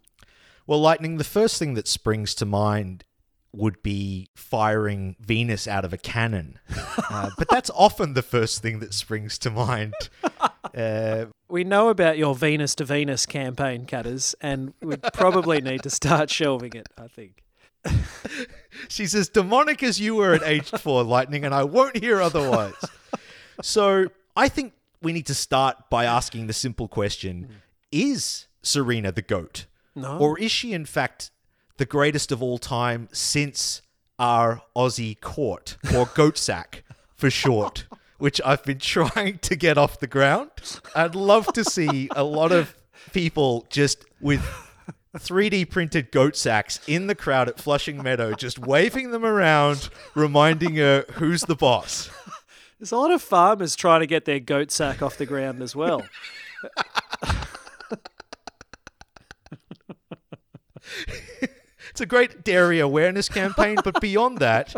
Well, 0.67 0.81
Lightning, 0.81 1.17
the 1.17 1.25
first 1.25 1.59
thing 1.59 1.75
that 1.75 1.89
springs 1.89 2.35
to 2.35 2.45
mind 2.45 3.05
would 3.53 3.83
be 3.83 4.29
firing 4.37 5.17
Venus 5.21 5.67
out 5.67 5.85
of 5.87 5.95
a 5.95 5.99
cannon. 5.99 6.59
Uh, 7.09 7.31
but 7.39 7.49
that's 7.49 7.71
often 7.71 8.15
the 8.15 8.23
first 8.23 8.63
thing 8.63 8.81
that 8.81 8.93
springs 8.93 9.39
to 9.39 9.49
mind. 9.49 9.95
Uh, 10.77 11.27
We 11.49 11.65
know 11.65 11.89
about 11.89 12.19
your 12.19 12.35
Venus 12.35 12.75
to 12.75 12.85
Venus 12.85 13.25
campaign, 13.25 13.87
Catters, 13.87 14.35
and 14.43 14.75
we 14.83 14.97
probably 15.15 15.61
need 15.63 15.83
to 15.85 15.89
start 15.91 16.29
shelving 16.29 16.73
it, 16.75 16.89
I 16.99 17.07
think. 17.07 17.46
she's 18.89 19.15
as 19.15 19.29
demonic 19.29 19.83
as 19.83 20.01
you 20.01 20.15
were 20.17 20.35
at 20.35 20.43
age 20.43 20.71
four, 20.71 21.03
Lightning, 21.03 21.45
and 21.45 21.55
I 21.55 21.65
won't 21.65 21.97
hear 21.97 22.21
otherwise. 22.21 22.75
So 23.63 24.09
I 24.37 24.49
think 24.49 24.75
we 25.03 25.13
need 25.13 25.27
to 25.27 25.35
start 25.35 25.91
by 25.91 26.05
asking 26.05 26.47
the 26.47 26.53
simple 26.53 26.89
question 26.89 27.49
Is 27.91 28.47
Serena 28.63 29.13
the 29.13 29.23
GOAT? 29.23 29.67
No. 29.95 30.19
Or 30.19 30.39
is 30.39 30.51
she, 30.51 30.73
in 30.73 30.85
fact, 30.85 31.31
the 31.79 31.87
greatest 31.87 32.33
of 32.33 32.43
all 32.43 32.59
time 32.59 33.09
since 33.13 33.83
our 34.19 34.63
Aussie 34.75 35.19
court, 35.21 35.77
or 35.95 36.07
goat 36.15 36.39
sack 36.39 36.85
for 37.15 37.31
short, 37.31 37.87
which 38.19 38.41
I've 38.45 38.65
been 38.65 38.79
trying 38.79 39.39
to 39.39 39.57
get 39.57 39.79
off 39.79 40.01
the 40.01 40.07
ground? 40.07 40.51
I'd 40.95 41.15
love 41.15 41.47
to 41.55 41.65
see 41.65 42.09
a 42.15 42.25
lot 42.25 42.53
of 42.53 42.75
people 43.13 43.67
just 43.71 44.05
with 44.21 44.43
3D 45.19 45.71
printed 45.71 46.11
goat 46.11 46.37
sacks 46.37 46.81
in 46.87 47.07
the 47.07 47.15
crowd 47.15 47.49
at 47.49 47.59
Flushing 47.59 48.03
Meadow, 48.03 48.35
just 48.35 48.59
waving 48.59 49.11
them 49.11 49.25
around, 49.25 49.89
reminding 50.15 50.77
her 50.77 51.05
who's 51.15 51.43
the 51.43 51.57
boss. 51.57 52.11
There's 52.79 52.93
a 52.93 52.97
lot 52.97 53.11
of 53.11 53.23
farmers 53.23 53.75
trying 53.75 54.01
to 54.01 54.07
get 54.07 54.25
their 54.25 54.41
goat 54.41 54.71
sack 54.71 55.03
off 55.03 55.17
the 55.17 55.27
ground 55.27 55.63
as 55.63 55.75
well. 55.75 56.05
It's 61.91 62.01
a 62.03 62.07
great 62.07 62.45
dairy 62.45 62.79
awareness 62.79 63.31
campaign, 63.31 63.79
but 63.83 64.03
beyond 64.03 64.39
that, 64.39 64.75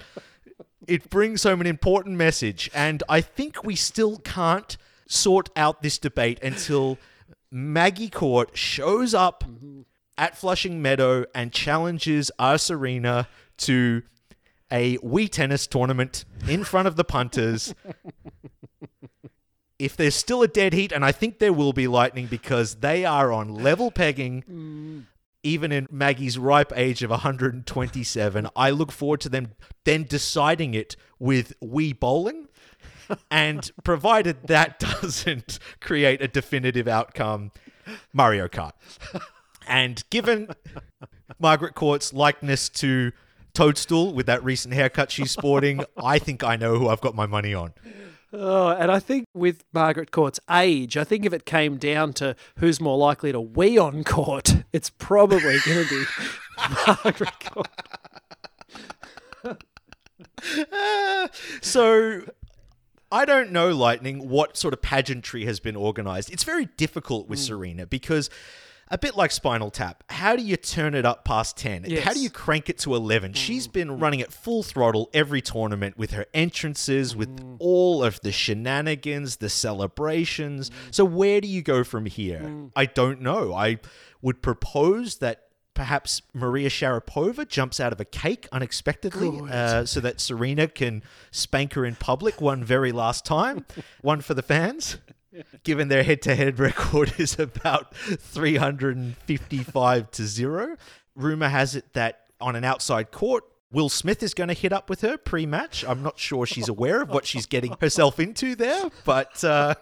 it 0.87 1.11
brings 1.11 1.43
home 1.43 1.61
an 1.61 1.67
important 1.67 2.17
message. 2.17 2.71
And 2.73 3.03
I 3.09 3.21
think 3.21 3.65
we 3.65 3.75
still 3.75 4.19
can't 4.19 4.77
sort 5.09 5.51
out 5.57 5.83
this 5.83 5.99
debate 5.99 6.39
until 6.43 6.97
Maggie 7.51 8.09
Court 8.09 8.57
shows 8.57 9.15
up 9.15 9.43
mm-hmm. 9.43 9.78
At 10.19 10.37
Flushing 10.37 10.83
Meadow 10.83 11.25
and 11.35 11.53
challenges 11.53 12.31
our 12.39 12.59
Serena 12.59 13.29
to 13.59 14.03
a 14.71 14.99
Wii 14.99 15.31
tennis 15.31 15.67
tournament 15.67 16.25
in 16.47 16.65
front 16.65 16.89
of 16.89 16.97
the 16.97 17.05
punters. 17.05 17.75
if 19.79 19.97
there's 19.97 20.15
still 20.15 20.43
a 20.43 20.49
dead 20.49 20.73
heat, 20.73 20.93
and 20.93 21.05
I 21.05 21.13
think 21.13 21.39
there 21.39 21.53
will 21.53 21.73
be 21.73 21.87
lightning 21.87 22.27
because 22.27 22.77
they 22.77 23.05
are 23.05 23.33
on 23.33 23.55
level 23.55 23.91
pegging, 23.91 24.43
mm. 24.43 25.05
even 25.43 25.73
in 25.73 25.87
Maggie's 25.91 26.39
ripe 26.39 26.73
age 26.77 27.03
of 27.03 27.11
127, 27.11 28.49
I 28.57 28.71
look 28.71 28.93
forward 28.93 29.21
to 29.23 29.29
them 29.29 29.53
then 29.85 30.03
deciding 30.03 30.75
it 30.75 30.97
with 31.19 31.59
Wii 31.61 31.99
bowling. 31.99 32.49
and 33.31 33.71
provided 33.85 34.49
that 34.49 34.79
doesn't 35.01 35.59
create 35.81 36.21
a 36.21 36.29
definitive 36.29 36.87
outcome, 36.87 37.53
Mario 38.13 38.49
Kart. 38.49 38.73
And 39.69 40.03
given 40.11 40.49
Margaret 41.39 41.75
Court's 41.75 42.13
likeness 42.13 42.69
to 42.71 43.13
Toadstool 43.55 44.13
with 44.15 44.27
that 44.27 44.43
recent 44.43 44.75
haircut 44.75 45.11
she's 45.11 45.31
sporting, 45.31 45.85
I 45.97 46.19
think 46.19 46.43
I 46.43 46.57
know 46.57 46.79
who 46.79 46.89
I've 46.89 47.01
got 47.01 47.15
my 47.15 47.27
money 47.27 47.55
on. 47.55 47.75
Oh, 48.33 48.69
and 48.69 48.91
I 48.91 48.99
think 48.99 49.27
with 49.35 49.65
Margaret 49.73 50.11
Court's 50.11 50.39
age, 50.51 50.97
I 50.97 51.05
think 51.05 51.25
if 51.25 51.33
it 51.33 51.47
came 51.47 51.79
down 51.79 52.13
to 52.15 52.37
who's 52.59 52.81
more 52.81 52.99
likely 52.99 53.33
to 53.33 53.41
wee 53.41 53.79
on 53.79 54.05
court, 54.05 54.55
it's 54.73 54.91
probably 54.91 55.59
going 55.65 55.87
to 55.87 55.89
be 55.89 56.05
Margaret 56.87 57.33
Court. 57.41 57.69
so 61.63 62.23
I 63.11 63.25
don't 63.25 63.51
know, 63.51 63.71
Lightning, 63.71 64.29
what 64.29 64.57
sort 64.57 64.75
of 64.75 64.83
pageantry 64.83 65.47
has 65.47 65.61
been 65.61 65.77
organized. 65.77 66.31
It's 66.31 66.45
very 66.45 66.67
difficult 66.77 67.29
with 67.29 67.39
mm. 67.39 67.47
Serena 67.47 67.87
because 67.87 68.29
a 68.91 68.99
bit 68.99 69.17
like 69.17 69.31
Spinal 69.31 69.71
Tap, 69.71 70.05
how 70.09 70.37
do 70.37 70.43
you 70.43 70.57
turn 70.57 70.95
it 70.95 71.05
up 71.05 71.25
past 71.25 71.57
10? 71.57 71.85
Yes. 71.87 72.05
How 72.05 72.13
do 72.13 72.21
you 72.21 72.31
crank 72.31 72.69
it 72.69 72.79
to 72.79 72.95
11? 72.95 73.33
Mm. 73.33 73.37
She's 73.37 73.67
been 73.67 73.99
running 73.99 74.21
at 74.21 74.33
full 74.33 74.63
throttle 74.63 75.11
every 75.13 75.41
tournament 75.41 75.99
with 75.99 76.13
her 76.13 76.27
entrances, 76.35 77.15
with 77.15 77.29
mm. 77.29 77.57
all 77.59 78.03
of 78.03 78.21
the 78.21 78.33
shenanigans, 78.33 79.37
the 79.37 79.49
celebrations. 79.49 80.71
Mm. 80.71 80.75
So 80.91 81.05
where 81.05 81.41
do 81.41 81.49
you 81.49 81.63
go 81.63 81.85
from 81.85 82.07
here? 82.07 82.71
I 82.75 82.87
don't 82.87 83.21
know. 83.21 83.53
I 83.53 83.79
would 84.23 84.43
propose 84.43 85.19
that 85.19 85.45
perhaps 85.79 86.23
Maria 86.35 86.69
Sharapova 86.69 87.47
jumps 87.47 87.79
out 87.79 87.93
of 87.93 88.01
a 88.01 88.05
cake 88.05 88.49
unexpectedly 88.51 89.41
uh, 89.49 89.85
so 89.85 90.01
that 90.01 90.21
Serena 90.21 90.67
can 90.67 91.05
spank 91.31 91.75
her 91.75 91.85
in 91.85 91.95
public 91.95 92.41
one 92.41 92.65
very 92.65 92.91
last 92.91 93.25
time, 93.25 93.65
one 94.03 94.21
for 94.21 94.35
the 94.35 94.43
fans. 94.43 94.99
Given 95.63 95.89
their 95.89 96.03
head-to-head 96.03 96.59
record 96.59 97.13
is 97.19 97.39
about 97.39 97.95
355 97.95 100.11
to 100.13 100.27
0. 100.27 100.77
Rumor 101.15 101.49
has 101.49 101.75
it 101.75 101.93
that 101.95 102.21
on 102.41 102.57
an 102.57 102.65
outside 102.65 103.11
court 103.11 103.45
Will 103.71 103.91
Smith 103.91 104.23
is 104.23 104.33
going 104.33 104.49
to 104.49 104.55
hit 104.55 104.73
up 104.73 104.89
with 104.89 105.03
her 105.03 105.19
pre-match. 105.19 105.85
I'm 105.87 106.03
not 106.03 106.19
sure 106.19 106.47
she's 106.47 106.69
aware 106.69 107.03
of 107.03 107.11
what 107.11 107.27
she's 107.27 107.45
getting 107.45 107.75
herself 107.83 108.19
into 108.19 108.55
there, 108.55 108.85
but 109.05 109.45
uh, 109.45 109.75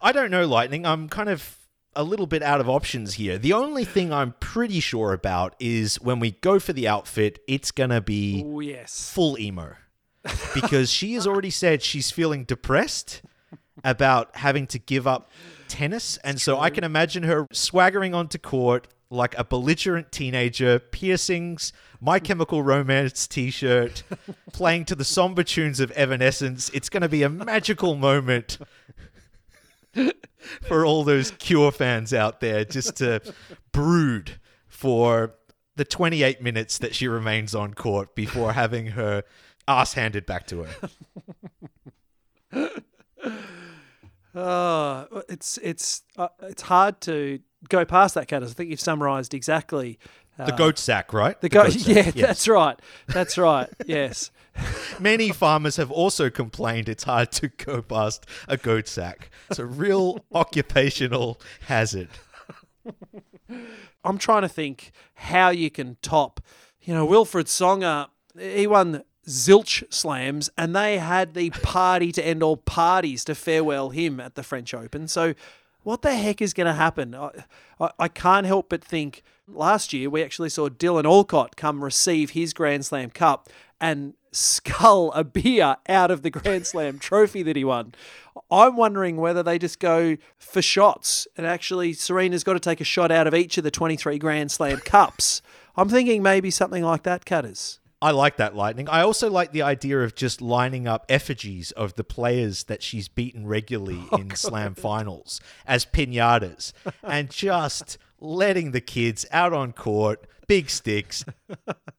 I 0.00 0.12
don't 0.12 0.30
know, 0.30 0.46
Lightning. 0.46 0.86
I'm 0.86 1.10
kind 1.10 1.28
of 1.28 1.58
a 1.94 2.02
little 2.02 2.26
bit 2.26 2.42
out 2.42 2.62
of 2.62 2.68
options 2.68 3.14
here. 3.14 3.36
The 3.36 3.52
only 3.52 3.84
thing 3.84 4.10
I'm 4.10 4.32
pretty 4.40 4.80
sure 4.80 5.12
about 5.12 5.54
is 5.60 6.00
when 6.00 6.18
we 6.18 6.30
go 6.30 6.58
for 6.58 6.72
the 6.72 6.88
outfit, 6.88 7.40
it's 7.46 7.70
going 7.72 7.90
to 7.90 8.00
be 8.00 8.42
Oh, 8.46 8.60
yes. 8.60 9.10
full 9.12 9.38
emo. 9.38 9.74
Because 10.54 10.90
she 10.90 11.12
has 11.14 11.26
already 11.26 11.50
said 11.50 11.82
she's 11.82 12.10
feeling 12.10 12.44
depressed 12.44 13.20
about 13.84 14.36
having 14.36 14.66
to 14.68 14.78
give 14.78 15.06
up 15.06 15.30
tennis. 15.68 16.16
And 16.18 16.40
so 16.40 16.58
I 16.58 16.70
can 16.70 16.84
imagine 16.84 17.22
her 17.24 17.46
swaggering 17.52 18.14
onto 18.14 18.38
court 18.38 18.88
like 19.10 19.36
a 19.38 19.44
belligerent 19.44 20.12
teenager, 20.12 20.78
piercings, 20.78 21.72
My 22.00 22.18
Chemical 22.18 22.62
Romance 22.62 23.26
t 23.26 23.50
shirt, 23.50 24.02
playing 24.52 24.84
to 24.86 24.94
the 24.94 25.04
somber 25.04 25.42
tunes 25.42 25.80
of 25.80 25.90
Evanescence. 25.92 26.70
It's 26.74 26.88
going 26.88 27.02
to 27.02 27.08
be 27.08 27.22
a 27.22 27.30
magical 27.30 27.94
moment 27.94 28.58
for 30.66 30.84
all 30.84 31.04
those 31.04 31.30
Cure 31.32 31.72
fans 31.72 32.12
out 32.12 32.40
there 32.40 32.64
just 32.64 32.96
to 32.96 33.20
brood 33.72 34.38
for 34.68 35.34
the 35.76 35.84
28 35.84 36.42
minutes 36.42 36.78
that 36.78 36.94
she 36.94 37.08
remains 37.08 37.54
on 37.54 37.72
court 37.72 38.14
before 38.14 38.52
having 38.52 38.88
her 38.88 39.22
ass 39.66 39.94
handed 39.94 40.26
back 40.26 40.46
to 40.48 40.66
her. 42.52 42.70
Oh, 44.40 45.22
it's 45.28 45.58
it's 45.58 46.02
uh, 46.16 46.28
it's 46.42 46.62
hard 46.62 47.00
to 47.02 47.40
go 47.68 47.84
past 47.84 48.14
that, 48.14 48.28
Catters. 48.28 48.50
I 48.50 48.54
think 48.54 48.70
you've 48.70 48.80
summarised 48.80 49.34
exactly. 49.34 49.98
The 50.36 50.52
goat 50.52 50.78
sack, 50.78 51.12
right? 51.12 51.34
Uh, 51.34 51.38
The 51.40 51.48
go- 51.48 51.64
goat 51.64 51.72
sack, 51.72 51.86
yeah, 51.88 52.12
yes. 52.14 52.26
that's 52.28 52.46
right. 52.48 52.78
That's 53.08 53.36
right. 53.36 53.68
yes. 53.86 54.30
Many 55.00 55.30
farmers 55.30 55.76
have 55.78 55.90
also 55.90 56.30
complained 56.30 56.88
it's 56.88 57.02
hard 57.02 57.32
to 57.32 57.48
go 57.48 57.82
past 57.82 58.24
a 58.46 58.56
goat 58.56 58.86
sack. 58.86 59.30
It's 59.50 59.58
a 59.58 59.66
real 59.66 60.24
occupational 60.32 61.40
hazard. 61.62 62.08
I'm 64.04 64.18
trying 64.18 64.42
to 64.42 64.48
think 64.48 64.92
how 65.14 65.50
you 65.50 65.70
can 65.70 65.96
top. 66.02 66.40
You 66.82 66.94
know, 66.94 67.06
Wilfried 67.06 67.46
Tsonga, 67.46 68.08
he 68.38 68.66
won 68.68 69.02
zilch 69.28 69.84
slams, 69.92 70.50
and 70.56 70.74
they 70.74 70.98
had 70.98 71.34
the 71.34 71.50
party 71.50 72.10
to 72.12 72.26
end 72.26 72.42
all 72.42 72.56
parties 72.56 73.24
to 73.24 73.34
farewell 73.34 73.90
him 73.90 74.18
at 74.20 74.34
the 74.34 74.42
French 74.42 74.74
Open. 74.74 75.06
So, 75.08 75.34
what 75.82 76.02
the 76.02 76.16
heck 76.16 76.42
is 76.42 76.52
going 76.52 76.66
to 76.66 76.72
happen? 76.72 77.14
I, 77.14 77.30
I, 77.80 77.90
I 77.98 78.08
can't 78.08 78.46
help 78.46 78.68
but 78.68 78.84
think 78.84 79.22
last 79.46 79.92
year 79.92 80.10
we 80.10 80.22
actually 80.22 80.50
saw 80.50 80.68
Dylan 80.68 81.04
Alcott 81.04 81.56
come 81.56 81.84
receive 81.84 82.30
his 82.30 82.52
Grand 82.52 82.84
Slam 82.84 83.10
cup 83.10 83.48
and 83.80 84.14
scull 84.32 85.12
a 85.12 85.24
beer 85.24 85.76
out 85.88 86.10
of 86.10 86.22
the 86.22 86.30
Grand 86.30 86.66
Slam 86.66 86.98
trophy 87.00 87.42
that 87.42 87.56
he 87.56 87.64
won. 87.64 87.94
I'm 88.50 88.76
wondering 88.76 89.16
whether 89.16 89.42
they 89.42 89.58
just 89.58 89.78
go 89.78 90.16
for 90.36 90.62
shots 90.62 91.26
and 91.36 91.46
actually 91.46 91.92
Serena's 91.92 92.44
got 92.44 92.54
to 92.54 92.60
take 92.60 92.80
a 92.80 92.84
shot 92.84 93.10
out 93.10 93.26
of 93.26 93.34
each 93.34 93.58
of 93.58 93.64
the 93.64 93.70
23 93.70 94.18
Grand 94.18 94.50
Slam 94.50 94.78
cups. 94.78 95.42
I'm 95.76 95.88
thinking 95.88 96.22
maybe 96.22 96.50
something 96.50 96.82
like 96.82 97.04
that, 97.04 97.24
Catters. 97.24 97.80
I 98.00 98.12
like 98.12 98.36
that 98.36 98.54
lightning. 98.54 98.88
I 98.88 99.02
also 99.02 99.28
like 99.28 99.50
the 99.50 99.62
idea 99.62 100.00
of 100.00 100.14
just 100.14 100.40
lining 100.40 100.86
up 100.86 101.04
effigies 101.08 101.72
of 101.72 101.94
the 101.94 102.04
players 102.04 102.64
that 102.64 102.82
she's 102.82 103.08
beaten 103.08 103.46
regularly 103.46 104.04
oh, 104.12 104.18
in 104.18 104.34
slam 104.36 104.74
finals 104.74 105.40
as 105.66 105.84
pinatas 105.84 106.72
and 107.02 107.30
just 107.30 107.98
letting 108.20 108.70
the 108.70 108.80
kids 108.80 109.26
out 109.32 109.52
on 109.52 109.72
court, 109.72 110.26
big 110.46 110.70
sticks, 110.70 111.24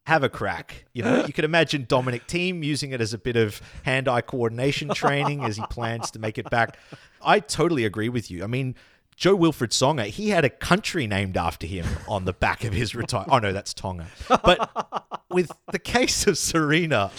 have 0.06 0.24
a 0.24 0.30
crack. 0.30 0.86
You 0.94 1.04
know, 1.04 1.26
you 1.26 1.34
could 1.34 1.46
imagine 1.46 1.86
Dominic 1.88 2.28
Thiem 2.28 2.64
using 2.64 2.92
it 2.92 3.02
as 3.02 3.14
a 3.14 3.18
bit 3.18 3.36
of 3.36 3.62
hand-eye 3.84 4.22
coordination 4.22 4.90
training 4.90 5.44
as 5.44 5.58
he 5.58 5.64
plans 5.70 6.12
to 6.12 6.20
make 6.20 6.38
it 6.38 6.50
back. 6.50 6.78
I 7.22 7.42
totally 7.42 7.84
agree 7.84 8.10
with 8.10 8.32
you. 8.32 8.44
I 8.44 8.48
mean, 8.48 8.76
Jo-Wilfried 9.20 9.70
Tsonga, 9.72 10.04
eh? 10.04 10.06
he 10.06 10.30
had 10.30 10.46
a 10.46 10.50
country 10.50 11.06
named 11.06 11.36
after 11.36 11.68
him 11.68 11.86
on 12.08 12.24
the 12.24 12.32
back 12.32 12.64
of 12.64 12.72
his 12.74 12.96
retire. 12.96 13.26
Oh 13.30 13.38
no, 13.40 13.52
that's 13.52 13.74
Tonga. 13.74 14.08
But 14.30 15.06
with 15.30 15.52
the 15.74 15.78
case 15.80 16.26
of 16.26 16.38
Serena, 16.38 17.12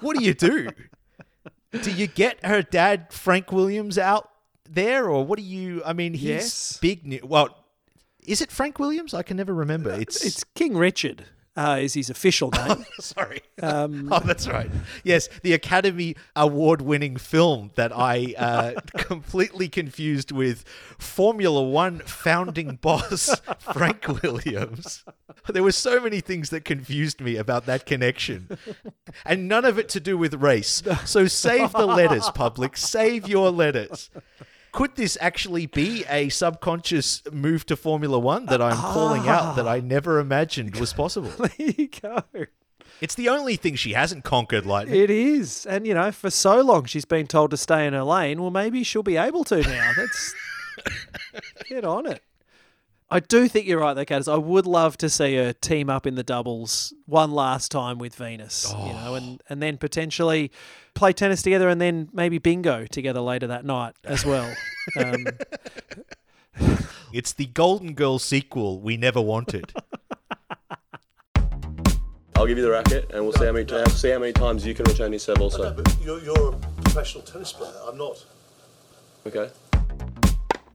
what 0.00 0.18
do 0.18 0.22
you 0.22 0.34
do? 0.34 0.68
Do 1.82 1.90
you 1.90 2.06
get 2.06 2.44
her 2.44 2.60
dad 2.60 3.10
Frank 3.10 3.50
Williams 3.52 3.96
out 3.98 4.28
there, 4.68 5.08
or 5.08 5.24
what 5.24 5.38
do 5.38 5.44
you? 5.44 5.82
I 5.84 5.94
mean, 5.94 6.12
he's 6.12 6.22
Yes. 6.28 6.78
big. 6.78 7.06
New, 7.06 7.20
well, 7.24 7.56
is 8.26 8.42
it 8.42 8.52
Frank 8.52 8.78
Williams? 8.78 9.14
I 9.14 9.22
can 9.22 9.36
never 9.38 9.54
remember. 9.54 9.90
It's 9.92 10.22
It's 10.24 10.44
King 10.54 10.76
Richard, 10.76 11.24
uh, 11.56 11.78
is 11.80 11.94
his 11.94 12.10
official 12.10 12.50
name. 12.66 12.84
Sorry. 13.00 13.40
oh, 13.62 14.20
that's 14.24 14.48
right. 14.48 14.70
Yes, 15.02 15.28
the 15.42 15.52
Academy 15.52 16.16
Award 16.34 16.82
winning 16.82 17.16
film 17.16 17.70
that 17.76 17.96
I 17.96 18.34
uh, 18.36 18.80
completely 18.96 19.68
confused 19.68 20.32
with 20.32 20.64
Formula 20.98 21.62
One 21.62 22.00
founding 22.00 22.76
boss 22.76 23.40
Frank 23.72 24.06
Williams. 24.22 25.04
There 25.48 25.62
were 25.62 25.72
so 25.72 26.00
many 26.00 26.20
things 26.20 26.50
that 26.50 26.64
confused 26.64 27.20
me 27.20 27.36
about 27.36 27.66
that 27.66 27.86
connection, 27.86 28.58
and 29.24 29.48
none 29.48 29.64
of 29.64 29.78
it 29.78 29.88
to 29.90 30.00
do 30.00 30.16
with 30.16 30.34
race. 30.34 30.82
So 31.04 31.26
save 31.26 31.72
the 31.72 31.86
letters, 31.86 32.30
public. 32.30 32.76
Save 32.76 33.28
your 33.28 33.50
letters. 33.50 34.10
Could 34.74 34.96
this 34.96 35.16
actually 35.20 35.66
be 35.66 36.04
a 36.10 36.28
subconscious 36.30 37.22
move 37.30 37.64
to 37.66 37.76
Formula 37.76 38.18
One 38.18 38.46
that 38.46 38.60
I'm 38.60 38.76
calling 38.76 39.28
out 39.28 39.54
that 39.54 39.68
I 39.68 39.78
never 39.78 40.18
imagined 40.18 40.74
was 40.80 40.92
possible? 41.04 41.30
there 41.30 41.50
you 41.76 41.86
go. 42.02 42.24
It's 43.00 43.14
the 43.14 43.28
only 43.28 43.54
thing 43.54 43.76
she 43.76 43.92
hasn't 43.92 44.24
conquered, 44.24 44.66
Lightning. 44.66 45.00
It 45.00 45.10
is. 45.10 45.64
And, 45.64 45.86
you 45.86 45.94
know, 45.94 46.10
for 46.10 46.28
so 46.28 46.60
long 46.60 46.86
she's 46.86 47.04
been 47.04 47.28
told 47.28 47.52
to 47.52 47.56
stay 47.56 47.86
in 47.86 47.92
her 47.92 48.02
lane. 48.02 48.42
Well, 48.42 48.50
maybe 48.50 48.82
she'll 48.82 49.04
be 49.04 49.16
able 49.16 49.44
to 49.44 49.60
now. 49.62 49.92
That's. 49.96 50.34
Get 51.68 51.84
on 51.84 52.06
it. 52.06 52.24
I 53.10 53.20
do 53.20 53.46
think 53.48 53.66
you're 53.66 53.78
right, 53.80 53.94
though, 53.94 54.04
Catters. 54.04 54.28
I 54.28 54.36
would 54.36 54.66
love 54.66 54.96
to 54.98 55.08
see 55.10 55.36
her 55.36 55.52
team 55.52 55.88
up 55.90 56.06
in 56.06 56.14
the 56.16 56.22
doubles 56.24 56.92
one 57.06 57.30
last 57.30 57.70
time 57.70 57.98
with 57.98 58.14
Venus, 58.16 58.72
you 58.72 58.92
know, 58.92 59.14
and, 59.14 59.40
and 59.48 59.62
then 59.62 59.76
potentially 59.76 60.50
play 60.94 61.12
tennis 61.12 61.42
together 61.42 61.68
and 61.68 61.80
then 61.80 62.08
maybe 62.12 62.38
bingo 62.38 62.86
together 62.86 63.20
later 63.20 63.46
that 63.48 63.64
night 63.64 63.94
as 64.04 64.24
well. 64.24 64.52
Um, 64.98 65.24
It's 67.12 67.32
the 67.32 67.46
Golden 67.46 67.94
Girl 67.94 68.18
sequel 68.18 68.80
we 68.80 68.96
never 68.98 69.20
wanted. 69.20 69.72
I'll 72.36 72.46
give 72.46 72.58
you 72.58 72.64
the 72.64 72.70
racket, 72.70 73.10
and 73.14 73.22
we'll 73.24 73.32
see 73.32 73.46
how 73.46 73.52
many 73.52 73.64
times 73.64 73.94
see 73.94 74.10
how 74.10 74.18
many 74.18 74.32
times 74.32 74.66
you 74.66 74.74
can 74.74 74.84
return 74.84 75.12
your 75.12 75.20
serve. 75.20 75.40
Also, 75.40 75.72
But 75.72 75.96
you're, 76.02 76.20
you're 76.20 76.52
a 76.52 76.56
professional 76.82 77.22
tennis 77.24 77.52
player. 77.52 77.72
I'm 77.88 77.96
not. 77.96 78.24
okay. 79.26 79.48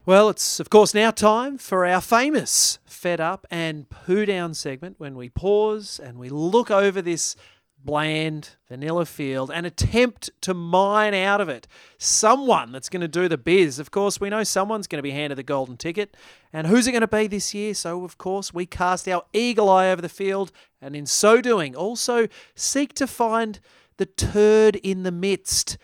Well, 0.10 0.30
it's 0.30 0.60
of 0.60 0.72
course 0.72 0.96
now 0.96 1.12
time 1.12 1.60
for 1.60 1.86
our 1.86 2.02
famous 2.02 2.80
Fed 2.88 3.22
Up 3.22 3.46
and 3.52 3.88
Poo 3.92 4.26
Down 4.26 4.56
segment 4.56 4.96
when 4.98 5.14
we 5.14 5.30
pause 5.30 6.00
and 6.04 6.18
we 6.18 6.30
look 6.30 6.72
over 6.72 7.00
this 7.00 7.36
bland 7.78 8.56
vanilla 8.68 9.06
field 9.06 9.52
and 9.54 9.68
attempt 9.68 10.32
to 10.42 10.56
mine 10.56 11.14
out 11.14 11.42
of 11.42 11.48
it 11.48 11.68
someone 12.00 12.72
that's 12.72 12.90
going 12.90 13.02
to 13.02 13.08
do 13.08 13.28
the 13.28 13.38
biz. 13.38 13.78
Of 13.78 13.92
course, 13.92 14.20
we 14.20 14.32
know 14.32 14.44
someone's 14.44 14.88
going 14.88 14.98
to 14.98 15.04
be 15.04 15.12
handed 15.12 15.38
the 15.38 15.44
golden 15.44 15.78
ticket. 15.78 16.18
And 16.52 16.66
who's 16.66 16.88
it 16.88 16.92
going 16.92 17.02
to 17.02 17.08
be 17.08 17.28
this 17.28 17.54
year? 17.54 17.76
So, 17.76 18.04
of 18.04 18.18
course, 18.18 18.52
we 18.52 18.66
cast 18.66 19.08
our 19.08 19.26
eagle 19.32 19.70
eye 19.70 19.92
over 19.92 20.02
the 20.02 20.10
field 20.10 20.52
and 20.82 20.96
in 20.96 21.06
so 21.06 21.40
doing 21.40 21.76
also 21.76 22.28
seek 22.56 22.96
to 22.96 23.06
find 23.06 23.60
the 23.98 24.08
turd 24.08 24.76
in 24.78 25.04
the 25.04 25.12
midst. 25.12 25.78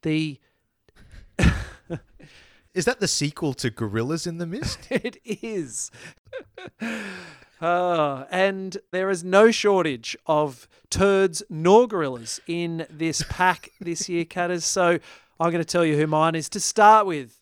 The 0.00 0.40
Is 2.76 2.84
that 2.84 3.00
the 3.00 3.08
sequel 3.08 3.54
to 3.54 3.70
Gorillas 3.70 4.26
in 4.26 4.36
the 4.36 4.46
Mist? 4.46 4.78
It 4.90 5.18
is. 5.24 5.90
Ah, 7.58 8.26
and 8.30 8.76
there 8.90 9.08
is 9.08 9.24
no 9.24 9.50
shortage 9.50 10.14
of 10.26 10.68
turds 10.90 11.42
nor 11.48 11.88
gorillas 11.88 12.38
in 12.46 12.86
this 12.90 13.24
pack 13.30 13.70
this 13.80 14.10
year, 14.10 14.24
Catters. 14.28 14.66
So 14.66 14.98
I'm 15.40 15.50
going 15.50 15.64
to 15.64 15.64
tell 15.64 15.82
you 15.82 15.96
who 15.96 16.06
mine 16.06 16.34
is. 16.34 16.50
To 16.50 16.60
start 16.60 17.06
with, 17.06 17.40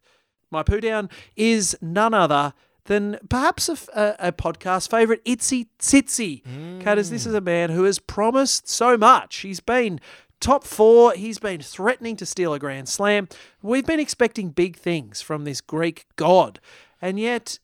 my 0.53 0.63
poo 0.63 0.81
down 0.81 1.11
is 1.35 1.77
none 1.83 2.15
other 2.15 2.55
than 2.85 3.19
perhaps 3.29 3.69
a 3.69 4.33
podcast 4.39 4.89
favourite, 4.89 5.21
Itzy 5.25 5.67
Tsitsi. 5.81 6.43
Catters, 6.81 7.11
this 7.11 7.27
is 7.27 7.35
a 7.35 7.41
man 7.41 7.71
who 7.71 7.83
has 7.83 7.99
promised 7.99 8.69
so 8.69 8.97
much. 8.97 9.39
He's 9.39 9.59
been 9.59 9.99
top 10.45 10.63
four. 10.65 11.15
He's 11.15 11.39
been 11.39 11.63
threatening 11.63 12.17
to 12.17 12.27
steal 12.27 12.53
a 12.53 12.59
Grand 12.59 12.87
Slam. 12.87 13.29
We've 13.63 13.87
been 13.87 13.99
expecting 13.99 14.51
big 14.51 14.77
things 14.77 15.23
from 15.23 15.45
this 15.45 15.63
Greek 15.63 16.07
god. 16.17 16.61
And 17.01 17.19
yet, 17.19 17.59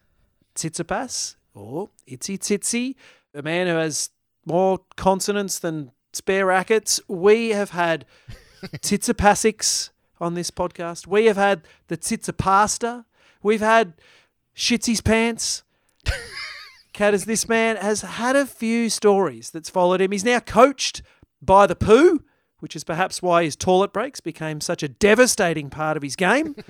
Tsitsipas, 0.54 1.36
or 1.54 1.90
Itsy 2.08 2.38
Tsitsi, 2.38 2.94
a 3.34 3.42
man 3.42 3.66
who 3.66 3.74
has 3.74 4.08
more 4.46 4.80
consonants 4.96 5.58
than 5.58 5.92
spare 6.14 6.46
rackets. 6.46 7.00
We 7.06 7.50
have 7.50 7.70
had 7.70 8.06
Tsitsipasics 8.62 9.90
on 10.18 10.32
this 10.32 10.50
podcast. 10.50 11.06
We 11.06 11.26
have 11.26 11.36
had 11.36 11.62
the 11.88 11.98
Tsitsipasta. 11.98 13.04
We've 13.42 13.60
had 13.60 13.92
Shitsy's 14.56 15.02
Pants. 15.02 15.64
Catters 16.94 17.26
this 17.26 17.46
man 17.46 17.76
has 17.76 18.00
had 18.00 18.36
a 18.36 18.46
few 18.46 18.88
stories 18.88 19.50
that's 19.50 19.68
followed 19.68 20.00
him. 20.00 20.12
He's 20.12 20.24
now 20.24 20.40
coached 20.40 21.02
by 21.42 21.66
the 21.66 21.76
poo, 21.76 22.22
which 22.60 22.76
is 22.76 22.84
perhaps 22.84 23.20
why 23.20 23.44
his 23.44 23.56
toilet 23.56 23.92
breaks 23.92 24.20
became 24.20 24.60
such 24.60 24.82
a 24.82 24.88
devastating 24.88 25.70
part 25.70 25.96
of 25.96 26.02
his 26.02 26.16
game. 26.16 26.54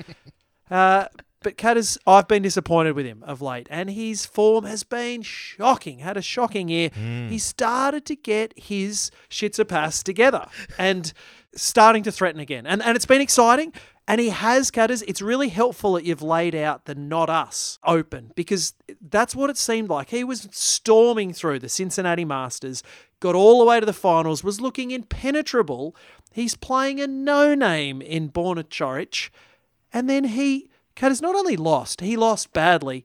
Uh, 0.71 1.09
but 1.43 1.57
Catters, 1.57 1.99
I've 2.07 2.29
been 2.29 2.43
disappointed 2.43 2.93
with 2.93 3.07
him 3.07 3.25
of 3.27 3.41
late, 3.41 3.67
and 3.71 3.91
his 3.91 4.27
form 4.27 4.65
has 4.67 4.85
been 4.85 5.23
shocking. 5.23 6.01
Had 6.01 6.17
a 6.17 6.23
shocking 6.23 6.69
year. 6.69 6.91
He 6.91 7.39
started 7.39 8.05
to 8.07 8.15
get 8.15 8.53
his 8.57 9.11
shits 9.31 10.03
together 10.05 10.47
and 10.79 11.13
starting 11.55 12.03
to 12.03 12.13
threaten 12.13 12.41
again. 12.41 12.67
And 12.67 12.83
and 12.83 12.95
it's 12.95 13.07
been 13.07 13.21
exciting. 13.23 13.73
And 14.11 14.21
he 14.21 14.31
has, 14.31 14.73
Catters. 14.73 15.03
It's 15.03 15.23
really 15.23 15.51
helpful 15.51 15.93
that 15.93 16.05
you've 16.05 16.21
laid 16.21 16.53
out 16.53 16.87
the 16.87 16.97
not 16.97 17.31
us 17.31 17.79
open 17.85 18.33
because 18.35 18.75
that's 19.01 19.37
what 19.37 19.51
it 19.51 19.57
seemed 19.57 19.89
like. 19.89 20.11
He 20.11 20.25
was 20.25 20.49
storming 20.51 21.33
through 21.33 21.61
the 21.61 21.69
Cincinnati 21.69 22.25
Masters, 22.25 22.83
got 23.21 23.37
all 23.37 23.61
the 23.61 23.65
way 23.65 23.79
to 23.79 23.87
the 23.87 23.93
finals, 23.93 24.43
was 24.43 24.61
looking 24.61 24.91
impenetrable. 24.91 25.95
He's 26.33 26.57
playing 26.57 26.99
a 26.99 27.07
no 27.07 27.55
name 27.55 28.03
in 28.03 28.31
Borna 28.31 28.65
Coric. 28.65 29.31
And 29.93 30.11
then 30.11 30.25
he, 30.25 30.69
Catters, 30.97 31.23
not 31.23 31.37
only 31.37 31.57
lost, 31.57 32.01
he 32.01 32.17
lost 32.17 32.53
badly, 32.53 33.05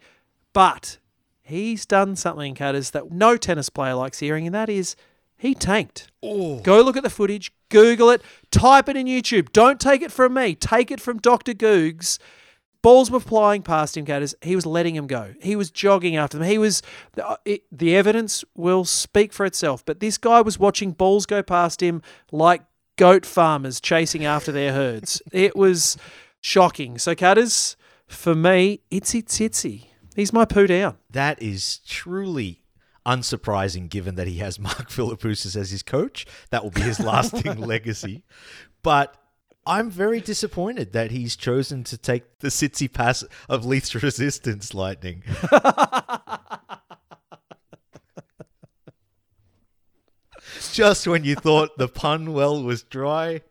but 0.54 0.98
he's 1.44 1.86
done 1.86 2.15
something, 2.15 2.56
Catters, 2.56 2.89
that 2.89 3.12
no 3.12 3.38
tennis 3.38 3.70
player 3.70 3.94
likes 3.94 4.18
hearing, 4.18 4.48
and 4.48 4.56
that 4.56 4.70
is 4.70 4.96
he 5.38 5.54
tanked. 5.54 6.08
Oh. 6.24 6.62
Go 6.62 6.82
look 6.82 6.98
at 6.98 7.04
the 7.04 7.12
footage. 7.12 7.54
Google 7.75 8.09
it. 8.09 8.21
Type 8.51 8.88
it 8.88 8.95
in 8.95 9.05
YouTube. 9.05 9.51
Don't 9.51 9.81
take 9.81 10.01
it 10.01 10.09
from 10.09 10.33
me. 10.33 10.55
Take 10.55 10.91
it 10.91 11.01
from 11.01 11.19
Dr. 11.19 11.53
Googs. 11.53 12.19
Balls 12.81 13.11
were 13.11 13.19
flying 13.19 13.63
past 13.63 13.97
him, 13.97 14.05
Catters. 14.05 14.33
He 14.41 14.55
was 14.55 14.65
letting 14.65 14.95
him 14.95 15.07
go. 15.07 15.33
He 15.41 15.57
was 15.57 15.71
jogging 15.71 16.15
after 16.15 16.38
them. 16.38 16.47
He 16.47 16.57
was. 16.57 16.81
The, 17.15 17.38
it, 17.43 17.63
the 17.69 17.93
evidence 17.97 18.45
will 18.55 18.85
speak 18.85 19.33
for 19.33 19.45
itself. 19.45 19.83
But 19.83 19.99
this 19.99 20.17
guy 20.17 20.39
was 20.39 20.57
watching 20.57 20.93
balls 20.93 21.25
go 21.25 21.43
past 21.43 21.83
him 21.83 22.01
like 22.31 22.61
goat 22.95 23.25
farmers 23.25 23.81
chasing 23.81 24.23
after 24.23 24.53
their 24.53 24.71
herds. 24.71 25.21
it 25.33 25.57
was 25.57 25.97
shocking. 26.39 26.97
So, 26.97 27.13
Catters, 27.13 27.75
for 28.07 28.35
me, 28.35 28.79
itsy 28.89 29.21
tsitsy. 29.21 29.88
He's 30.15 30.31
my 30.31 30.45
poo 30.45 30.65
down. 30.67 30.97
That 31.09 31.41
is 31.41 31.79
truly 31.79 32.61
unsurprising 33.06 33.89
given 33.89 34.15
that 34.15 34.28
he 34.28 34.38
has 34.39 34.60
Mark 34.65 34.89
Philippoussis 34.89 35.56
as 35.56 35.72
his 35.72 35.84
coach. 35.84 36.26
That 36.50 36.63
will 36.63 36.72
be 36.72 36.82
his 36.82 37.00
lasting 37.00 37.60
legacy. 37.62 38.24
But 38.84 39.15
I'm 39.65 39.89
very 39.89 40.22
disappointed 40.22 40.94
that 40.94 41.12
he's 41.12 41.36
chosen 41.36 41.84
to 41.86 41.98
take 41.98 42.39
the 42.39 42.50
Sitsy 42.50 42.91
pass 42.91 43.24
of 43.50 43.65
least 43.65 43.96
resistance 43.96 44.74
lightning. 44.74 45.24
Just 50.72 51.08
when 51.08 51.24
you 51.24 51.36
thought 51.36 51.78
the 51.78 51.88
pun 51.88 52.34
well 52.34 52.62
was 52.62 52.84
dry. 52.84 53.41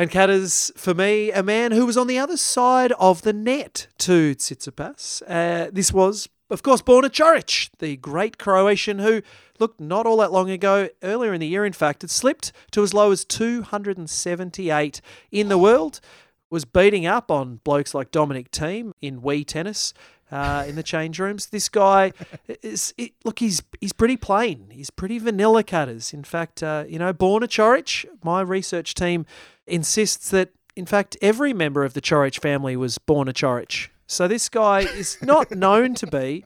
And 0.00 0.10
Catters, 0.10 0.72
for 0.78 0.94
me, 0.94 1.30
a 1.30 1.42
man 1.42 1.72
who 1.72 1.84
was 1.84 1.98
on 1.98 2.06
the 2.06 2.18
other 2.18 2.38
side 2.38 2.90
of 2.92 3.20
the 3.20 3.34
net 3.34 3.88
to 3.98 4.34
Tsitsipas. 4.34 5.20
Uh, 5.28 5.68
this 5.70 5.92
was, 5.92 6.26
of 6.48 6.62
course, 6.62 6.80
Borna 6.80 7.10
Coric, 7.10 7.68
the 7.80 7.98
great 7.98 8.38
Croatian 8.38 9.00
who, 9.00 9.20
look, 9.58 9.78
not 9.78 10.06
all 10.06 10.16
that 10.16 10.32
long 10.32 10.48
ago, 10.48 10.88
earlier 11.02 11.34
in 11.34 11.40
the 11.40 11.46
year, 11.46 11.66
in 11.66 11.74
fact, 11.74 12.00
had 12.00 12.10
slipped 12.10 12.50
to 12.70 12.82
as 12.82 12.94
low 12.94 13.12
as 13.12 13.26
278 13.26 15.02
in 15.30 15.50
the 15.50 15.58
world, 15.58 16.00
was 16.48 16.64
beating 16.64 17.04
up 17.04 17.30
on 17.30 17.60
blokes 17.62 17.92
like 17.92 18.10
Dominic 18.10 18.50
Thiem 18.52 18.92
in 19.02 19.20
Wii 19.20 19.46
tennis. 19.46 19.92
Uh, 20.32 20.64
in 20.68 20.76
the 20.76 20.82
change 20.84 21.18
rooms, 21.18 21.46
this 21.46 21.68
guy 21.68 22.12
is 22.62 22.94
it, 22.96 23.12
look. 23.24 23.40
He's 23.40 23.64
he's 23.80 23.92
pretty 23.92 24.16
plain. 24.16 24.68
He's 24.70 24.88
pretty 24.88 25.18
vanilla 25.18 25.64
Catters. 25.64 26.14
In 26.14 26.22
fact, 26.22 26.62
uh, 26.62 26.84
you 26.88 27.00
know, 27.00 27.12
Borna 27.12 27.48
Coric, 27.48 28.04
my 28.22 28.40
research 28.40 28.94
team 28.94 29.26
insists 29.70 30.30
that, 30.30 30.50
in 30.76 30.86
fact, 30.86 31.16
every 31.22 31.52
member 31.52 31.84
of 31.84 31.94
the 31.94 32.00
Coric 32.00 32.40
family 32.40 32.76
was 32.76 32.98
born 32.98 33.28
a 33.28 33.32
Coric. 33.32 33.88
So 34.06 34.26
this 34.26 34.48
guy 34.48 34.80
is 34.80 35.18
not 35.22 35.50
known 35.52 35.94
to 35.94 36.06
be 36.06 36.44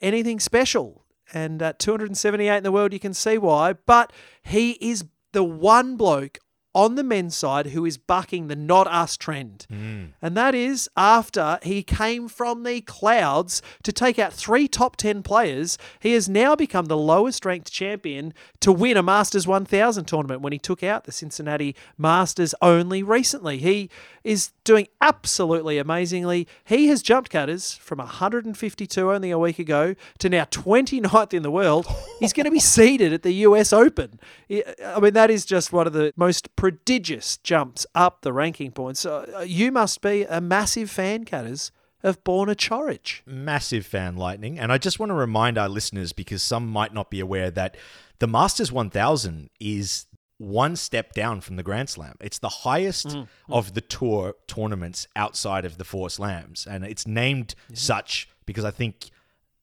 anything 0.00 0.40
special. 0.40 1.04
And 1.34 1.62
at 1.62 1.78
278 1.78 2.56
in 2.56 2.62
the 2.62 2.72
world, 2.72 2.92
you 2.92 3.00
can 3.00 3.14
see 3.14 3.38
why. 3.38 3.74
But 3.74 4.12
he 4.42 4.72
is 4.72 5.04
the 5.32 5.44
one 5.44 5.96
bloke 5.96 6.38
on 6.74 6.94
the 6.94 7.02
men's 7.02 7.36
side 7.36 7.66
who 7.66 7.84
is 7.84 7.98
bucking 7.98 8.48
the 8.48 8.56
not 8.56 8.86
us 8.86 9.16
trend. 9.16 9.66
Hmm. 9.68 10.04
And 10.20 10.36
that 10.36 10.54
is 10.54 10.88
after 10.96 11.58
he 11.62 11.82
came 11.82 12.28
from 12.28 12.62
the 12.62 12.80
clouds 12.80 13.62
to 13.82 13.92
take 13.92 14.18
out 14.18 14.32
three 14.32 14.68
top 14.68 14.96
10 14.96 15.22
players, 15.22 15.78
he 16.00 16.12
has 16.12 16.28
now 16.28 16.56
become 16.56 16.86
the 16.86 16.96
lowest 16.96 17.44
ranked 17.44 17.70
champion 17.70 18.32
to 18.60 18.72
win 18.72 18.96
a 18.96 19.02
Masters 19.02 19.46
1000 19.46 20.04
tournament 20.04 20.40
when 20.40 20.52
he 20.52 20.58
took 20.58 20.82
out 20.82 21.04
the 21.04 21.12
Cincinnati 21.12 21.74
Masters 21.98 22.54
only 22.62 23.02
recently. 23.02 23.58
He 23.58 23.90
is 24.24 24.52
doing 24.64 24.86
absolutely 25.00 25.78
amazingly. 25.78 26.46
He 26.64 26.86
has 26.88 27.02
jumped 27.02 27.30
Catters 27.30 27.74
from 27.74 27.98
152 27.98 29.10
only 29.10 29.30
a 29.30 29.38
week 29.38 29.58
ago 29.58 29.94
to 30.18 30.28
now 30.28 30.44
29th 30.44 31.34
in 31.34 31.42
the 31.42 31.50
world. 31.50 31.86
He's 32.20 32.32
going 32.32 32.44
to 32.44 32.50
be 32.50 32.60
seeded 32.60 33.12
at 33.12 33.22
the 33.22 33.32
US 33.32 33.72
Open. 33.72 34.20
I 34.50 35.00
mean, 35.00 35.14
that 35.14 35.30
is 35.30 35.44
just 35.44 35.72
one 35.72 35.86
of 35.86 35.92
the 35.92 36.12
most 36.16 36.54
prodigious 36.62 37.38
jumps 37.38 37.84
up 37.92 38.22
the 38.22 38.32
ranking 38.32 38.70
points. 38.70 39.04
Uh, 39.04 39.44
you 39.44 39.72
must 39.72 40.00
be 40.00 40.22
a 40.22 40.40
massive 40.40 40.88
fan, 40.88 41.24
Catters, 41.24 41.72
of 42.04 42.22
Borna 42.22 42.54
Coric. 42.54 43.22
massive 43.26 43.84
fan 43.84 44.14
lightning. 44.14 44.60
And 44.60 44.70
i 44.70 44.78
just 44.78 45.00
want 45.00 45.10
to 45.10 45.14
remind 45.14 45.58
our 45.58 45.68
listeners 45.68 46.12
because 46.12 46.40
some 46.40 46.68
might 46.68 46.94
not 46.94 47.10
be 47.10 47.18
aware 47.18 47.50
that 47.50 47.76
the 48.20 48.28
masters 48.28 48.70
1000 48.70 49.50
is 49.58 50.06
one 50.38 50.76
step 50.76 51.14
down 51.14 51.40
from 51.40 51.56
the 51.56 51.64
grand 51.64 51.90
slam. 51.90 52.14
It's 52.20 52.38
the 52.38 52.48
highest 52.48 53.16
of 53.48 53.74
the 53.74 53.80
tour 53.80 54.34
tournaments 54.46 55.08
outside 55.16 55.64
of 55.64 55.78
the 55.78 55.84
four 55.84 56.10
slams. 56.10 56.64
And 56.64 56.84
it's 56.84 57.08
named 57.08 57.56
such 57.74 58.28
because 58.46 58.64
i 58.64 58.70
think 58.70 59.10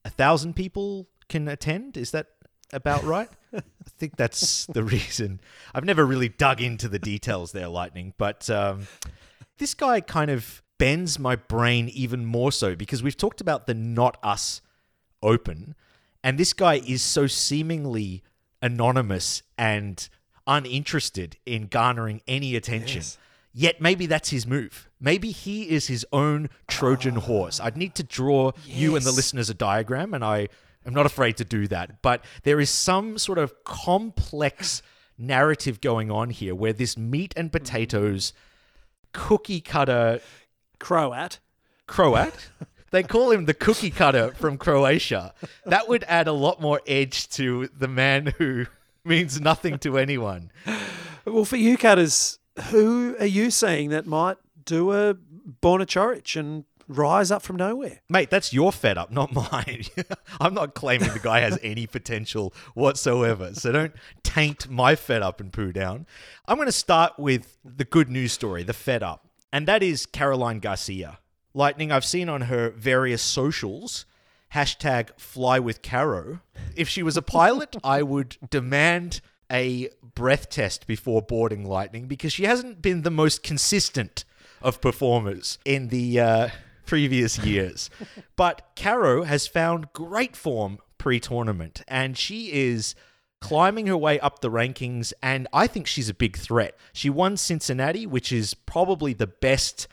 a 0.04 0.10
thousand 0.10 0.54
people 0.54 1.08
can 1.30 1.48
attend. 1.48 1.96
Is 1.96 2.10
that 2.10 2.26
about 2.74 3.02
right 3.04 3.30
i 3.54 3.60
think 3.98 4.16
that's 4.16 4.66
the 4.66 4.82
reason. 4.84 5.40
I've 5.74 5.84
never 5.84 6.06
really 6.06 6.28
dug 6.28 6.60
into 6.60 6.88
the 6.88 6.98
details 6.98 7.52
there 7.52 7.68
lightning 7.68 8.14
but 8.18 8.48
um, 8.50 8.86
this 9.58 9.74
guy 9.74 10.00
kind 10.00 10.30
of 10.30 10.62
bends 10.78 11.18
my 11.18 11.36
brain 11.36 11.88
even 11.90 12.24
more 12.24 12.50
so 12.52 12.74
because 12.74 13.02
we've 13.02 13.16
talked 13.16 13.40
about 13.40 13.66
the 13.66 13.74
not 13.74 14.16
us 14.22 14.62
open 15.22 15.74
and 16.22 16.38
this 16.38 16.52
guy 16.52 16.74
is 16.86 17.02
so 17.02 17.26
seemingly 17.26 18.22
anonymous 18.62 19.42
and 19.56 20.08
uninterested 20.46 21.36
in 21.46 21.66
garnering 21.66 22.20
any 22.26 22.56
attention. 22.56 23.02
Yet 23.52 23.80
maybe 23.80 24.06
that's 24.06 24.30
his 24.30 24.46
move. 24.46 24.88
Maybe 25.00 25.32
he 25.32 25.68
is 25.68 25.88
his 25.88 26.06
own 26.12 26.50
trojan 26.68 27.16
horse. 27.16 27.58
I'd 27.58 27.76
need 27.76 27.94
to 27.96 28.02
draw 28.02 28.52
you 28.64 28.96
and 28.96 29.04
the 29.04 29.12
listeners 29.12 29.50
a 29.50 29.54
diagram 29.54 30.14
and 30.14 30.24
i 30.24 30.48
am 30.90 30.94
not 30.94 31.06
afraid 31.06 31.36
to 31.36 31.44
do 31.44 31.66
that 31.66 32.02
but 32.02 32.24
there 32.42 32.60
is 32.60 32.70
some 32.70 33.18
sort 33.18 33.38
of 33.38 33.64
complex 33.64 34.82
narrative 35.16 35.80
going 35.80 36.10
on 36.10 36.30
here 36.30 36.54
where 36.54 36.72
this 36.72 36.96
meat 36.96 37.32
and 37.36 37.52
potatoes 37.52 38.32
cookie 39.12 39.60
cutter 39.60 40.20
Croat. 40.80 41.38
Croat. 41.86 42.50
They 42.90 43.04
call 43.04 43.30
him 43.30 43.44
the 43.44 43.54
cookie 43.54 43.90
cutter 43.90 44.32
from 44.32 44.58
Croatia. 44.58 45.32
That 45.64 45.88
would 45.88 46.02
add 46.08 46.26
a 46.26 46.32
lot 46.32 46.60
more 46.60 46.80
edge 46.88 47.28
to 47.30 47.68
the 47.68 47.86
man 47.86 48.34
who 48.38 48.66
means 49.04 49.40
nothing 49.40 49.78
to 49.80 49.96
anyone. 49.96 50.50
Well, 51.24 51.44
for 51.44 51.56
you, 51.56 51.76
Catters, 51.76 52.40
who 52.70 53.14
are 53.20 53.26
you 53.26 53.52
saying 53.52 53.90
that 53.90 54.06
might 54.06 54.38
do 54.64 54.90
a 54.90 55.14
Borna 55.14 55.86
Coric 55.86 56.34
and 56.34 56.64
rise 56.90 57.30
up 57.30 57.42
from 57.42 57.56
nowhere? 57.56 58.00
Mate, 58.08 58.30
that's 58.30 58.52
your 58.52 58.72
fed 58.72 58.98
up, 58.98 59.10
not 59.10 59.32
mine. 59.52 59.84
I'm 60.40 60.54
not 60.54 60.74
claiming 60.74 61.12
the 61.12 61.20
guy 61.20 61.40
has 61.40 61.58
any 61.62 61.86
potential 61.86 62.52
whatsoever. 62.74 63.54
So 63.54 63.72
don't 63.72 63.94
taint 64.22 64.68
my 64.68 64.96
fed 64.96 65.22
up 65.22 65.40
and 65.40 65.52
poo 65.52 65.72
down. 65.72 66.06
I'm 66.46 66.56
going 66.56 66.66
to 66.66 66.72
start 66.72 67.18
with 67.18 67.58
the 67.64 67.84
good 67.84 68.10
news 68.10 68.32
story, 68.32 68.62
the 68.62 68.72
fed 68.72 69.02
up. 69.02 69.26
And 69.52 69.66
that 69.66 69.82
is 69.82 70.06
Caroline 70.06 70.60
Garcia. 70.60 71.18
Lightning, 71.54 71.90
I've 71.90 72.04
seen 72.04 72.28
on 72.28 72.42
her 72.42 72.70
various 72.70 73.22
socials, 73.22 74.06
hashtag 74.54 75.18
fly 75.18 75.58
with 75.58 75.82
Caro. 75.82 76.40
If 76.76 76.88
she 76.88 77.02
was 77.02 77.16
a 77.16 77.22
pilot, 77.22 77.76
I 77.82 78.02
would 78.02 78.36
demand 78.50 79.20
a 79.50 79.88
breath 80.14 80.48
test 80.48 80.86
before 80.86 81.22
boarding 81.22 81.64
Lightning 81.64 82.06
because 82.06 82.32
she 82.32 82.44
hasn't 82.44 82.80
been 82.80 83.02
the 83.02 83.10
most 83.10 83.42
consistent 83.42 84.24
of 84.62 84.80
performers 84.80 85.58
in 85.64 85.88
the 85.88 86.20
uh, 86.20 86.48
previous 86.90 87.38
years. 87.38 87.88
but 88.36 88.72
Caro 88.74 89.22
has 89.22 89.46
found 89.46 89.92
great 89.92 90.34
form 90.34 90.78
pre 90.98 91.20
tournament 91.20 91.82
and 91.86 92.18
she 92.18 92.52
is 92.52 92.96
climbing 93.40 93.86
her 93.86 93.96
way 93.96 94.18
up 94.18 94.40
the 94.40 94.50
rankings 94.50 95.12
and 95.22 95.46
I 95.52 95.68
think 95.68 95.86
she's 95.86 96.08
a 96.08 96.14
big 96.14 96.36
threat. 96.36 96.76
She 96.92 97.08
won 97.08 97.36
Cincinnati, 97.36 98.06
which 98.06 98.32
is 98.32 98.54
probably 98.54 99.12
the 99.12 99.28
best 99.28 99.86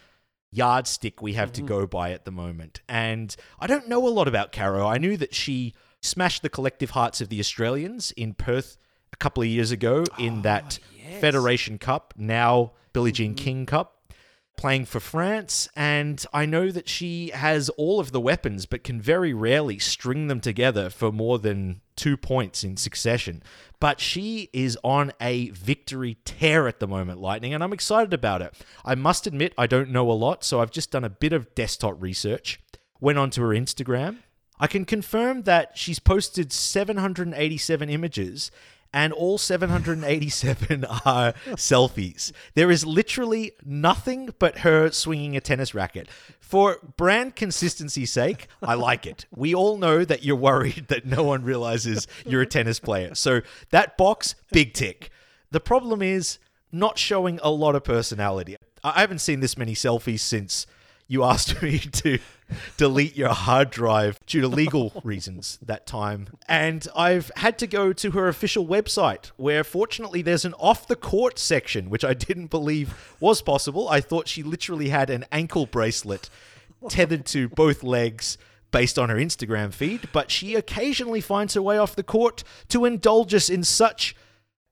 yardstick 0.52 1.22
we 1.22 1.34
have 1.34 1.52
to 1.52 1.62
mm-hmm. 1.62 1.68
go 1.68 1.86
by 1.86 2.14
at 2.14 2.26
the 2.26 2.32
moment. 2.32 2.82
And 2.90 3.36
I 3.60 3.68
don't 3.68 3.88
know 3.88 4.08
a 4.08 4.10
lot 4.10 4.28
about 4.28 4.52
Caro. 4.52 4.88
I 4.88 4.98
knew 4.98 5.18
that 5.18 5.36
she 5.36 5.76
smashed 6.02 6.42
the 6.42 6.50
collective 6.50 6.90
hearts 6.90 7.22
of 7.22 7.30
the 7.30 7.40
Australians 7.40 8.12
in 8.18 8.34
Perth 8.34 8.76
a 9.14 9.18
couple 9.18 9.44
of 9.44 9.50
years 9.50 9.70
ago 9.70 10.04
in 10.18 10.40
ah, 10.40 10.42
that 10.42 10.80
Federation 11.22 11.78
Cup, 11.78 12.16
now 12.18 12.74
Billie 12.92 13.12
Jean 13.12 13.36
mm-hmm. 13.36 13.44
King 13.44 13.66
Cup. 13.68 13.97
Playing 14.58 14.86
for 14.86 15.00
France, 15.00 15.70
and 15.76 16.26
I 16.34 16.48
know 16.48 16.72
that 16.72 16.90
she 16.90 17.30
has 17.30 17.70
all 17.70 18.00
of 18.00 18.12
the 18.12 18.20
weapons, 18.20 18.66
but 18.66 18.84
can 18.84 19.00
very 19.00 19.32
rarely 19.32 19.78
string 19.78 20.28
them 20.28 20.42
together 20.42 20.90
for 20.90 21.12
more 21.12 21.38
than 21.38 21.82
two 21.96 22.18
points 22.18 22.64
in 22.64 22.76
succession. 22.76 23.44
But 23.80 24.00
she 24.00 24.50
is 24.54 24.76
on 24.84 25.12
a 25.22 25.52
victory 25.52 26.18
tear 26.26 26.68
at 26.68 26.80
the 26.80 26.88
moment, 26.88 27.22
Lightning, 27.22 27.54
and 27.54 27.64
I'm 27.64 27.72
excited 27.72 28.16
about 28.16 28.42
it. 28.42 28.56
I 28.84 28.96
must 28.96 29.28
admit, 29.28 29.54
I 29.60 29.68
don't 29.68 29.92
know 29.92 30.10
a 30.10 30.14
lot, 30.14 30.44
so 30.44 30.60
I've 30.60 30.72
just 30.72 30.90
done 30.90 31.04
a 31.04 31.10
bit 31.10 31.34
of 31.34 31.54
desktop 31.54 32.02
research. 32.02 32.60
Went 33.00 33.20
onto 33.20 33.44
her 33.44 33.50
Instagram. 33.50 34.18
I 34.60 34.66
can 34.66 34.86
confirm 34.86 35.44
that 35.44 35.78
she's 35.78 36.00
posted 36.00 36.52
787 36.52 37.90
images 37.92 38.50
and 38.98 39.14
all 39.14 39.38
787 39.38 40.84
are 41.06 41.34
selfies. 41.52 42.32
There 42.56 42.72
is 42.72 42.84
literally 42.84 43.52
nothing 43.64 44.34
but 44.40 44.60
her 44.60 44.90
swinging 44.92 45.38
a 45.38 45.40
tennis 45.40 45.76
racket. 45.76 46.10
For 46.40 46.80
brand 46.98 47.36
consistency's 47.36 48.12
sake, 48.12 48.48
I 48.64 48.74
like 48.74 49.06
it. 49.06 49.28
We 49.30 49.54
all 49.54 49.78
know 49.78 50.04
that 50.04 50.24
you're 50.24 50.36
worried 50.36 50.88
that 50.88 51.06
no 51.06 51.22
one 51.22 51.44
realizes 51.44 52.08
you're 52.26 52.42
a 52.42 52.48
tennis 52.48 52.80
player. 52.80 53.14
So 53.14 53.42
that 53.70 53.98
box, 53.98 54.34
big 54.52 54.74
tick. 54.74 55.12
The 55.52 55.60
problem 55.60 56.02
is 56.02 56.40
not 56.72 56.98
showing 56.98 57.40
a 57.44 57.52
lot 57.52 57.76
of 57.76 57.84
personality. 57.84 58.56
I 58.84 59.02
haven't 59.02 59.20
seen 59.20 59.42
this 59.42 59.60
many 59.60 59.76
selfies 59.76 60.22
since 60.22 60.66
you 61.08 61.24
asked 61.24 61.62
me 61.62 61.80
to 62.04 62.20
delete 62.78 63.16
your 63.16 63.30
hard 63.30 63.70
drive 63.70 64.20
due 64.26 64.42
to 64.42 64.48
legal 64.48 64.94
reasons 65.04 65.58
that 65.62 65.86
time. 65.86 66.30
And 66.48 66.88
I've 66.96 67.32
had 67.38 67.58
to 67.60 67.68
go 67.68 67.94
to 67.94 68.12
her 68.12 68.28
official 68.28 68.66
website 68.66 69.28
where 69.38 69.64
fortunately 69.64 70.22
there's 70.22 70.46
an 70.46 70.54
off 70.56 70.88
the 70.88 70.96
court 70.96 71.40
section, 71.40 71.90
which 71.90 72.06
I 72.06 72.14
didn't 72.14 72.48
believe 72.48 73.16
was 73.20 73.42
possible. 73.42 73.90
I 73.90 74.02
thought 74.02 74.28
she 74.28 74.44
literally 74.44 74.90
had 74.90 75.10
an 75.10 75.26
ankle 75.32 75.66
bracelet 75.66 76.30
tethered 76.90 77.26
to 77.28 77.50
both 77.50 77.84
legs 77.84 78.38
based 78.72 79.00
on 79.00 79.10
her 79.10 79.16
Instagram 79.16 79.74
feed, 79.74 80.10
but 80.12 80.30
she 80.30 80.56
occasionally 80.56 81.22
finds 81.22 81.54
her 81.54 81.62
way 81.62 81.78
off 81.78 81.96
the 81.96 82.04
court 82.04 82.44
to 82.70 82.86
indulge 82.86 83.34
us 83.34 83.50
in 83.50 83.64
such 83.64 84.16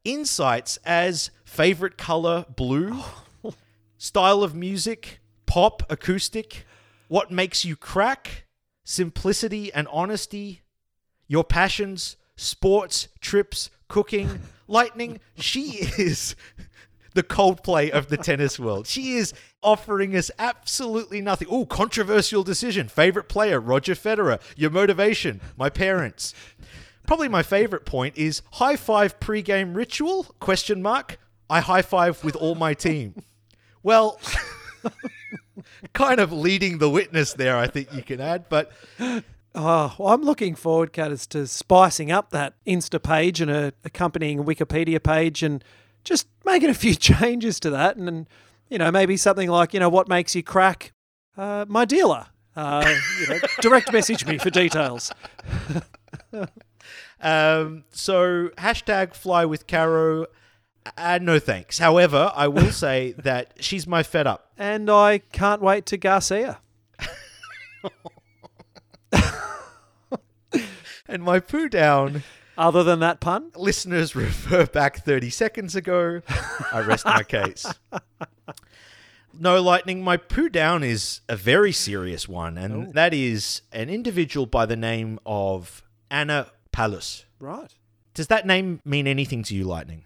insights 0.03 0.77
as 0.85 1.31
favorite 1.43 1.97
color 1.97 2.45
blue, 2.55 2.99
style 3.97 4.43
of 4.43 4.53
music, 4.53 5.19
pop, 5.45 5.83
acoustic, 5.89 6.65
what 7.07 7.31
makes 7.31 7.65
you 7.65 7.75
crack, 7.75 8.45
simplicity 8.83 9.73
and 9.73 9.87
honesty, 9.89 10.61
your 11.27 11.43
passions, 11.43 12.17
sports, 12.35 13.07
trips, 13.19 13.69
cooking, 13.87 14.39
lightning. 14.67 15.19
She 15.37 15.89
is 15.97 16.35
the 17.13 17.23
Coldplay 17.23 17.89
of 17.89 18.09
the 18.09 18.17
tennis 18.17 18.59
world. 18.59 18.87
She 18.87 19.13
is 19.13 19.33
offering 19.63 20.15
us 20.15 20.29
absolutely 20.37 21.21
nothing. 21.21 21.47
Oh, 21.49 21.65
controversial 21.65 22.43
decision. 22.43 22.87
Favorite 22.87 23.29
player, 23.29 23.59
Roger 23.59 23.95
Federer. 23.95 24.39
Your 24.55 24.69
motivation, 24.69 25.41
my 25.57 25.69
parents. 25.69 26.33
Probably 27.07 27.29
my 27.29 27.43
favorite 27.43 27.85
point 27.85 28.17
is 28.17 28.41
high 28.53 28.75
five 28.75 29.19
pre-game 29.19 29.73
ritual? 29.73 30.23
Question 30.39 30.81
mark. 30.81 31.17
I 31.49 31.61
high 31.61 31.83
five 31.83 32.23
with 32.23 32.35
all 32.35 32.55
my 32.55 32.73
team. 32.73 33.15
Well, 33.83 34.19
kind 35.93 36.19
of 36.19 36.31
leading 36.31 36.77
the 36.77 36.89
witness 36.89 37.33
there, 37.33 37.57
I 37.57 37.67
think 37.67 37.93
you 37.93 38.03
can 38.03 38.19
add. 38.21 38.45
But 38.49 38.71
Oh, 39.57 39.95
well, 39.97 40.09
I'm 40.13 40.21
looking 40.21 40.53
forward, 40.53 40.91
Catters, 40.91 41.25
to 41.27 41.47
spicing 41.47 42.11
up 42.11 42.31
that 42.31 42.55
Insta 42.67 43.01
page 43.01 43.39
and 43.39 43.49
a 43.49 43.71
accompanying 43.85 44.43
Wikipedia 44.43 45.01
page 45.01 45.43
and 45.43 45.63
just 46.03 46.27
making 46.43 46.69
a 46.69 46.73
few 46.73 46.93
changes 46.95 47.59
to 47.61 47.69
that. 47.69 47.95
And, 47.95 48.09
and, 48.09 48.29
you 48.69 48.77
know, 48.77 48.91
maybe 48.91 49.15
something 49.15 49.49
like, 49.49 49.73
you 49.73 49.79
know, 49.79 49.87
what 49.87 50.09
makes 50.09 50.35
you 50.35 50.43
crack? 50.43 50.91
Uh, 51.37 51.65
my 51.69 51.85
dealer. 51.85 52.27
Uh, 52.55 52.95
you 53.21 53.27
know, 53.27 53.39
direct 53.61 53.93
message 53.93 54.25
me 54.25 54.37
for 54.37 54.49
details. 54.49 55.11
um, 57.21 57.85
so 57.91 58.49
hashtag 58.57 59.13
fly 59.13 59.45
with 59.45 59.67
Caro. 59.67 60.25
Uh, 60.97 61.19
no 61.21 61.39
thanks. 61.39 61.79
However, 61.79 62.31
I 62.35 62.47
will 62.47 62.71
say 62.85 63.13
that 63.17 63.53
she's 63.59 63.87
my 63.87 64.03
fed 64.03 64.27
up. 64.27 64.51
And 64.57 64.89
I 64.89 65.19
can't 65.31 65.61
wait 65.61 65.85
to 65.87 65.97
Garcia. 65.97 66.59
And 71.07 71.23
my 71.23 71.39
poo 71.39 71.69
down. 71.69 72.23
Other 72.57 72.83
than 72.83 72.99
that 73.01 73.19
pun, 73.19 73.51
Listeners 73.55 74.15
refer 74.15 74.65
back 74.65 75.03
30 75.03 75.29
seconds 75.29 75.75
ago. 75.75 76.21
I 76.71 76.79
rest 76.79 77.05
my 77.05 77.21
case. 77.21 77.65
No, 79.37 79.61
Lightning, 79.61 80.01
my 80.03 80.15
poo 80.17 80.49
down 80.49 80.81
is 80.83 81.21
a 81.29 81.35
very 81.35 81.71
serious 81.73 82.27
one, 82.27 82.57
and 82.57 82.93
that 82.93 83.13
is 83.13 83.61
an 83.73 83.89
individual 83.89 84.45
by 84.47 84.65
the 84.65 84.77
name 84.77 85.19
of 85.25 85.83
Anna 86.09 86.47
Palus. 86.71 87.25
right? 87.39 87.71
Does 88.13 88.27
that 88.27 88.47
name 88.47 88.79
mean 88.85 89.05
anything 89.05 89.43
to 89.43 89.53
you, 89.55 89.65
Lightning? 89.65 90.03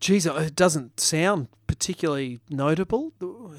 Geez, 0.00 0.26
it 0.26 0.54
doesn't 0.54 1.00
sound 1.00 1.48
particularly 1.66 2.40
notable. 2.50 3.12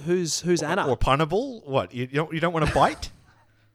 Who's 0.06 0.42
who's 0.42 0.62
Anna? 0.62 0.88
Or 0.88 0.98
punnable? 0.98 1.68
What? 1.68 1.94
You 1.94 2.08
don't, 2.08 2.34
you 2.34 2.40
don't 2.40 2.54
want 2.54 2.68
to 2.68 2.74
bite? 2.74 3.12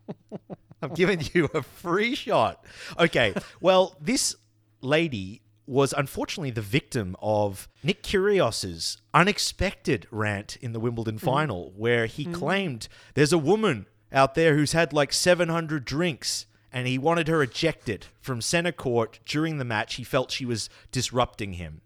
I'm 0.82 0.94
giving 0.94 1.22
you 1.32 1.48
a 1.54 1.62
free 1.62 2.14
shot. 2.14 2.64
Okay. 2.98 3.34
Well, 3.60 3.96
this 4.00 4.34
lady 4.80 5.42
was 5.66 5.94
unfortunately 5.96 6.50
the 6.50 6.60
victim 6.60 7.16
of 7.22 7.68
Nick 7.82 8.02
Kyrgios's 8.02 8.98
unexpected 9.14 10.06
rant 10.10 10.56
in 10.60 10.72
the 10.72 10.80
Wimbledon 10.80 11.16
mm. 11.16 11.20
final, 11.20 11.72
where 11.76 12.06
he 12.06 12.26
mm. 12.26 12.34
claimed 12.34 12.88
there's 13.14 13.32
a 13.32 13.38
woman 13.38 13.86
out 14.12 14.34
there 14.34 14.56
who's 14.56 14.72
had 14.72 14.92
like 14.92 15.12
700 15.12 15.84
drinks. 15.84 16.46
And 16.72 16.86
he 16.86 16.96
wanted 16.96 17.28
her 17.28 17.42
ejected 17.42 18.06
from 18.20 18.40
center 18.40 18.72
court 18.72 19.20
during 19.26 19.58
the 19.58 19.64
match. 19.64 19.96
He 19.96 20.04
felt 20.04 20.30
she 20.30 20.46
was 20.46 20.70
disrupting 20.90 21.54
him. 21.54 21.82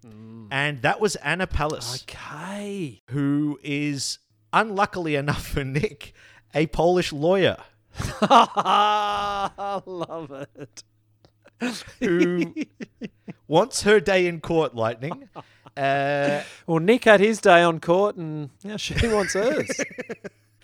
And 0.51 0.83
that 0.83 1.01
was 1.01 1.17
Anna 1.17 1.47
Palus 1.49 2.05
okay. 2.05 3.03
who 3.11 3.59
is, 3.65 4.19
unluckily 4.53 5.17
enough 5.17 5.45
for 5.45 5.65
Nick, 5.65 6.13
a 6.55 6.67
Polish 6.69 7.13
lawyer 7.13 7.57
I 8.21 9.81
love 9.87 10.47
it. 10.57 10.83
who 12.01 12.55
wants 13.49 13.83
her 13.83 14.01
day 14.01 14.27
in 14.27 14.41
court, 14.41 14.75
Lightning. 14.75 15.29
Uh, 15.77 16.43
Well, 16.67 16.79
Nick 16.79 17.05
had 17.05 17.21
his 17.21 17.39
day 17.39 17.63
on 17.63 17.81
court, 17.81 18.17
and 18.17 18.49
now 18.65 18.79
she 18.79 18.95
wants 19.09 19.35
hers. 19.35 19.69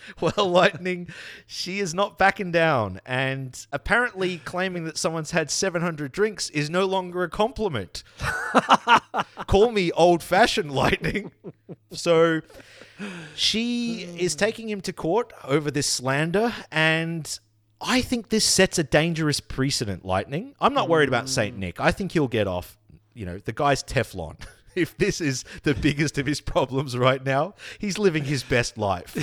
well, 0.20 0.48
Lightning, 0.48 1.08
she 1.46 1.80
is 1.80 1.94
not 1.94 2.18
backing 2.18 2.52
down, 2.52 3.00
and 3.04 3.66
apparently 3.72 4.38
claiming 4.38 4.84
that 4.84 4.96
someone's 4.96 5.30
had 5.30 5.50
700 5.50 6.12
drinks 6.12 6.50
is 6.50 6.70
no 6.70 6.84
longer 6.84 7.22
a 7.22 7.28
compliment. 7.28 8.02
Call 9.46 9.72
me 9.72 9.92
old 9.92 10.22
fashioned, 10.22 10.72
Lightning. 10.72 11.32
So 11.92 12.40
she 13.34 14.02
is 14.18 14.34
taking 14.34 14.68
him 14.68 14.80
to 14.82 14.92
court 14.92 15.32
over 15.44 15.70
this 15.70 15.86
slander, 15.86 16.54
and 16.70 17.38
I 17.80 18.00
think 18.00 18.28
this 18.28 18.44
sets 18.44 18.78
a 18.78 18.84
dangerous 18.84 19.40
precedent, 19.40 20.04
Lightning. 20.04 20.54
I'm 20.60 20.74
not 20.74 20.88
worried 20.88 21.08
about 21.08 21.28
St. 21.28 21.56
Mm. 21.56 21.58
Nick. 21.58 21.80
I 21.80 21.90
think 21.90 22.12
he'll 22.12 22.28
get 22.28 22.46
off. 22.46 22.78
You 23.14 23.26
know, 23.26 23.38
the 23.38 23.52
guy's 23.52 23.82
Teflon. 23.82 24.36
If 24.76 24.96
this 24.96 25.20
is 25.20 25.44
the 25.64 25.74
biggest 25.74 26.16
of 26.18 26.26
his 26.26 26.40
problems 26.40 26.96
right 26.96 27.22
now, 27.24 27.54
he's 27.78 27.98
living 27.98 28.24
his 28.24 28.42
best 28.42 28.78
life. 28.78 29.16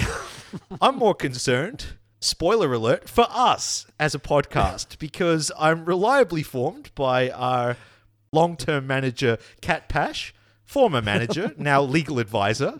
I'm 0.81 0.95
more 0.95 1.15
concerned, 1.15 1.85
spoiler 2.19 2.73
alert, 2.73 3.09
for 3.09 3.25
us 3.29 3.87
as 3.99 4.13
a 4.13 4.19
podcast, 4.19 4.99
because 4.99 5.51
I'm 5.57 5.85
reliably 5.85 6.43
formed 6.43 6.91
by 6.93 7.29
our 7.31 7.77
long 8.31 8.57
term 8.57 8.85
manager, 8.85 9.37
Kat 9.61 9.89
Pash, 9.89 10.33
former 10.63 11.01
manager, 11.01 11.53
now 11.57 11.81
legal 11.81 12.19
advisor. 12.19 12.79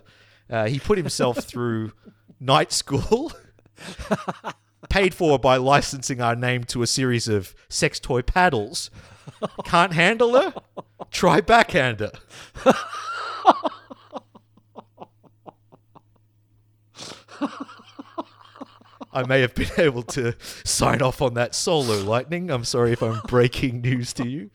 Uh, 0.50 0.68
he 0.68 0.80
put 0.80 0.98
himself 0.98 1.40
through 1.40 1.92
night 2.40 2.72
school, 2.72 3.32
paid 4.90 5.14
for 5.14 5.38
by 5.40 5.58
licensing 5.58 6.22
our 6.22 6.36
name 6.36 6.64
to 6.66 6.82
a 6.82 6.88
series 6.88 7.28
of 7.28 7.56
sex 7.68 8.00
toy 8.00 8.22
paddles. 8.22 8.90
Can't 9.66 9.94
handle 9.94 10.40
her? 10.40 10.54
Try 11.12 11.42
backhand 11.42 11.98
backhander. 11.98 12.12
I 19.12 19.24
may 19.24 19.42
have 19.42 19.56
been 19.56 19.72
able 19.78 20.04
to 20.04 20.36
sign 20.64 21.02
off 21.02 21.22
on 21.22 21.34
that 21.34 21.56
solo, 21.56 21.98
Lightning. 21.98 22.52
I'm 22.52 22.64
sorry 22.64 22.94
if 22.94 23.02
I'm 23.02 23.22
breaking 23.28 23.82
news 23.82 24.14
to 24.14 24.28
you. 24.28 24.52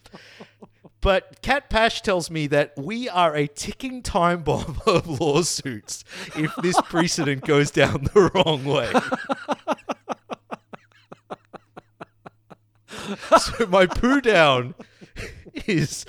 But 1.01 1.43
Kat 1.43 1.69
Pash 1.69 2.01
tells 2.01 2.31
me 2.31 2.47
that 2.47 2.73
we 2.79 3.11
are 3.11 3.37
a 3.37 3.47
ticking 3.47 4.01
time 4.01 4.43
bomb 4.43 4.81
of 4.87 5.07
lawsuits 5.21 6.03
if 6.35 6.51
this 6.63 6.81
precedent 6.83 7.45
goes 7.45 7.71
down 7.71 8.09
the 8.15 8.31
wrong 8.35 8.65
way. 8.65 8.91
so 13.39 13.67
my 13.67 13.87
poo 13.87 14.21
down 14.21 14.75
is 15.67 16.05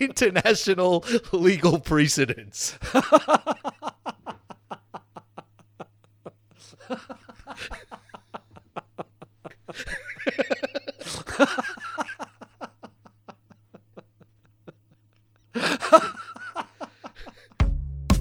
international 0.00 1.04
legal 1.32 1.78
precedence. 1.78 2.78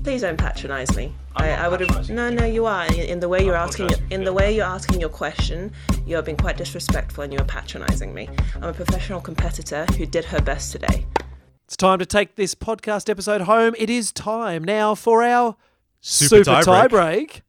Please 0.03 0.21
don't 0.21 0.37
patronize 0.37 0.95
me. 0.97 1.13
I, 1.35 1.51
I 1.51 1.67
would 1.67 1.79
have. 1.79 2.09
No, 2.09 2.29
no, 2.29 2.43
you 2.43 2.65
are. 2.65 2.85
In, 2.87 2.93
in 2.95 3.19
the 3.19 3.29
way 3.29 3.45
you're 3.45 3.55
asking, 3.55 3.91
in 4.09 4.23
the 4.23 4.33
way 4.33 4.53
you're 4.53 4.65
asking 4.65 4.99
your 4.99 5.09
question, 5.09 5.71
you 6.11 6.17
have 6.17 6.25
been 6.25 6.35
quite 6.35 6.57
disrespectful 6.57 7.23
and 7.23 7.31
you 7.31 7.39
are 7.39 7.45
patronizing 7.45 8.13
me. 8.13 8.27
I'm 8.57 8.65
a 8.65 8.73
professional 8.73 9.21
competitor 9.21 9.85
who 9.97 10.05
did 10.05 10.25
her 10.25 10.41
best 10.41 10.73
today. 10.73 11.05
It's 11.65 11.77
time 11.77 11.99
to 11.99 12.05
take 12.05 12.35
this 12.35 12.53
podcast 12.53 13.09
episode 13.09 13.41
home. 13.41 13.75
It 13.77 13.89
is 13.89 14.11
time 14.11 14.61
now 14.61 14.93
for 14.93 15.23
our 15.23 15.55
Super 16.01 16.43
super, 16.43 16.61
tie 16.61 16.63
tie 16.63 16.87
break. 16.89 17.43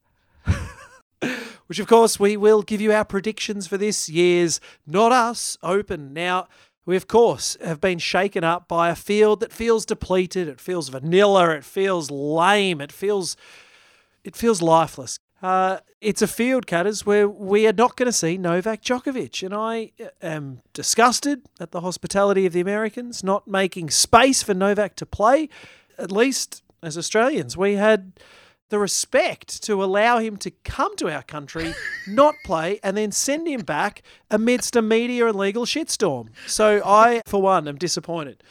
Which, 1.67 1.81
of 1.81 1.89
course, 1.89 2.21
we 2.21 2.37
will 2.37 2.63
give 2.63 2.81
you 2.81 2.93
our 2.93 3.05
predictions 3.05 3.67
for 3.67 3.77
this 3.77 4.09
year's 4.09 4.61
Not 4.87 5.11
Us 5.11 5.59
Open. 5.65 6.13
Now, 6.13 6.47
we, 6.87 6.95
of 6.95 7.09
course, 7.09 7.57
have 7.65 7.81
been 7.81 7.99
shaken 7.99 8.45
up 8.45 8.69
by 8.69 8.91
a 8.91 8.95
field 8.95 9.41
that 9.41 9.53
feels 9.53 9.85
depleted. 9.85 10.47
It 10.47 10.61
feels 10.61 10.89
vanilla. 10.89 11.51
It 11.51 11.65
feels 11.65 12.13
lame. 12.13 12.81
It 12.81 12.93
feels, 12.93 13.37
it 14.23 14.37
feels 14.37 14.63
lifeless. 14.63 15.19
Uh, 15.43 15.78
it's 16.01 16.22
a 16.22 16.26
field, 16.26 16.66
Catters, 16.66 17.05
where 17.05 17.28
we 17.28 17.66
are 17.66 17.72
not 17.72 17.97
going 17.97 18.07
to 18.07 18.12
see 18.12 18.38
Novak 18.38 18.82
Djokovic. 18.82 19.43
And 19.43 19.55
I 19.55 19.90
am 20.20 20.62
disgusted 20.72 21.43
at 21.59 21.72
the 21.72 21.80
hospitality 21.80 22.47
of 22.47 22.53
the 22.53 22.61
Americans 22.61 23.24
not 23.24 23.49
making 23.49 23.90
space 23.90 24.43
for 24.43 24.55
Novak 24.55 24.95
to 24.97 25.07
play. 25.07 25.49
At 25.99 26.12
least 26.12 26.62
as 26.82 26.97
Australians, 26.97 27.57
we 27.57 27.74
had 27.74 28.12
the 28.68 28.78
respect 28.78 29.62
to 29.64 29.84
allow 29.84 30.18
him 30.18 30.36
to 30.38 30.51
come 30.64 30.97
to 30.97 31.12
our 31.12 31.22
country, 31.22 31.74
not 32.09 32.34
play, 32.45 32.80
and 32.82 32.97
then 32.97 33.12
send 33.12 33.47
him 33.47 33.61
back 33.61 34.03
amidst 34.30 34.76
a 34.76 34.82
media 34.82 35.26
and 35.26 35.36
legal 35.36 35.66
shitstorm. 35.66 36.28
So 36.47 36.80
I, 36.84 37.20
for 37.26 37.43
one, 37.43 37.68
am 37.68 37.76
disappointed. 37.76 38.43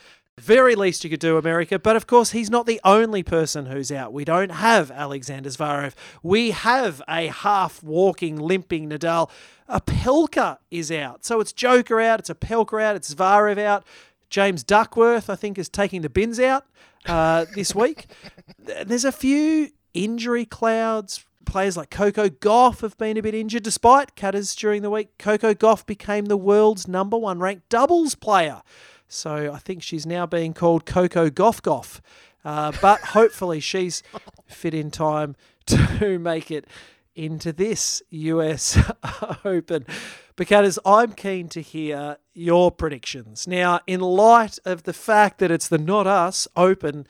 Very 0.42 0.74
least 0.74 1.04
you 1.04 1.10
could 1.12 1.20
do, 1.20 1.38
America. 1.38 1.78
But 1.78 1.96
of 1.96 2.08
course, 2.08 2.32
he's 2.32 2.50
not 2.50 2.66
the 2.66 2.82
only 2.84 3.22
person 3.22 3.68
who's 3.68 3.92
out. 3.92 4.12
We 4.12 4.26
don't 4.26 4.50
have 4.50 4.90
Alexander 4.90 5.50
Zverev. 5.50 5.94
We 6.24 6.50
have 6.50 7.00
a 7.08 7.28
half 7.28 7.84
walking, 7.84 8.38
limping 8.38 8.90
Nadal. 8.90 9.30
Opelka 9.70 10.58
is 10.72 10.92
out. 10.92 11.24
So 11.24 11.42
it's 11.42 11.54
Joker 11.54 12.02
out, 12.02 12.22
it's 12.22 12.32
Opelka 12.32 12.82
out, 12.82 12.96
it's 12.96 13.14
Zverev 13.14 13.60
out. 13.60 13.86
James 14.32 14.64
Duckworth, 14.64 15.30
I 15.30 15.36
think, 15.36 15.60
is 15.60 15.70
taking 15.70 16.02
the 16.02 16.10
bins 16.10 16.40
out 16.40 16.66
uh, 17.06 17.46
this 17.56 17.76
week. 17.76 18.08
There's 18.58 19.06
a 19.06 19.12
few 19.12 19.70
injury 19.94 20.46
clouds. 20.46 21.24
Players 21.46 21.78
like 21.78 21.92
Coco 21.92 22.30
Gauff 22.30 22.82
have 22.82 22.98
been 22.98 23.18
a 23.18 23.22
bit 23.22 23.36
injured, 23.36 23.62
despite 23.62 24.16
Catters 24.16 24.56
during 24.56 24.82
the 24.82 24.90
week. 24.90 25.20
Coco 25.20 25.54
Gauff 25.54 25.86
became 25.86 26.26
the 26.26 26.38
world's 26.38 26.88
number 26.88 27.18
one 27.18 27.40
ranked 27.40 27.70
doubles 27.70 28.16
player. 28.16 28.64
So 29.12 29.52
I 29.54 29.58
think 29.58 29.84
she's 29.84 30.06
now 30.06 30.26
being 30.26 30.54
called 30.54 30.86
Coco 30.86 31.30
Gauff 31.30 31.62
Gauff. 31.62 32.00
Uh, 32.44 32.72
but 32.82 33.00
hopefully 33.02 33.60
she's 33.60 34.04
fit 34.48 34.74
in 34.74 34.92
time 34.92 35.36
to 35.68 36.18
make 36.20 36.50
it 36.50 36.66
into 37.14 37.52
this 37.52 38.02
US 38.10 38.78
Open. 39.46 39.86
Because 40.38 40.80
I'm 40.86 41.12
keen 41.12 41.50
to 41.50 41.62
hear 41.62 42.18
your 42.34 42.72
predictions. 42.72 43.48
Now, 43.48 43.82
in 43.86 44.00
light 44.00 44.58
of 44.66 44.84
the 44.84 44.94
fact 44.94 45.40
that 45.40 45.52
it's 45.52 45.68
the 45.68 45.78
Not 45.78 46.08
Us 46.08 46.48
Open, 46.56 47.06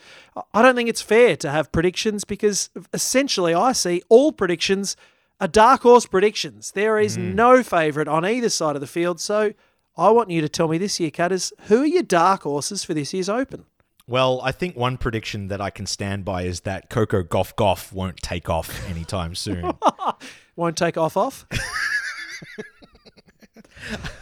I 0.54 0.62
don't 0.62 0.76
think 0.76 0.89
it's 0.89 1.04
fair 1.04 1.38
to 1.38 1.52
have 1.52 1.72
predictions 1.72 2.26
because 2.26 2.72
essentially 2.93 3.54
I 3.54 3.72
see 3.74 4.02
all 4.10 4.32
predictions 4.32 4.97
are 5.39 5.47
dark 5.47 5.84
horse 5.84 6.08
predictions. 6.08 6.72
There 6.72 6.99
is 6.99 7.18
no 7.18 7.64
favourite 7.64 8.08
on 8.08 8.26
either 8.26 8.49
side 8.49 8.76
of 8.76 8.82
the 8.82 8.88
field. 8.88 9.20
So 9.20 9.54
I 9.97 10.09
want 10.09 10.29
you 10.29 10.41
to 10.41 10.49
tell 10.49 10.67
me 10.67 10.77
this 10.77 10.99
year, 10.99 11.11
Catters, 11.11 11.51
who 11.67 11.81
are 11.81 11.85
your 11.85 12.03
dark 12.03 12.43
horses 12.43 12.83
for 12.83 12.93
this 12.93 13.13
year's 13.13 13.29
Open? 13.29 13.65
Well, 14.07 14.41
I 14.41 14.51
think 14.51 14.75
one 14.75 14.97
prediction 14.97 15.47
that 15.49 15.61
I 15.61 15.69
can 15.69 15.85
stand 15.85 16.25
by 16.25 16.43
is 16.43 16.61
that 16.61 16.89
Coco 16.89 17.23
Gauff 17.23 17.55
Gauff 17.55 17.93
won't 17.93 18.17
take 18.17 18.49
off 18.49 18.89
anytime 18.89 19.35
soon. 19.35 19.71
Won't 20.57 20.77
take 20.77 20.97
off 20.97 21.15
off. 21.15 21.45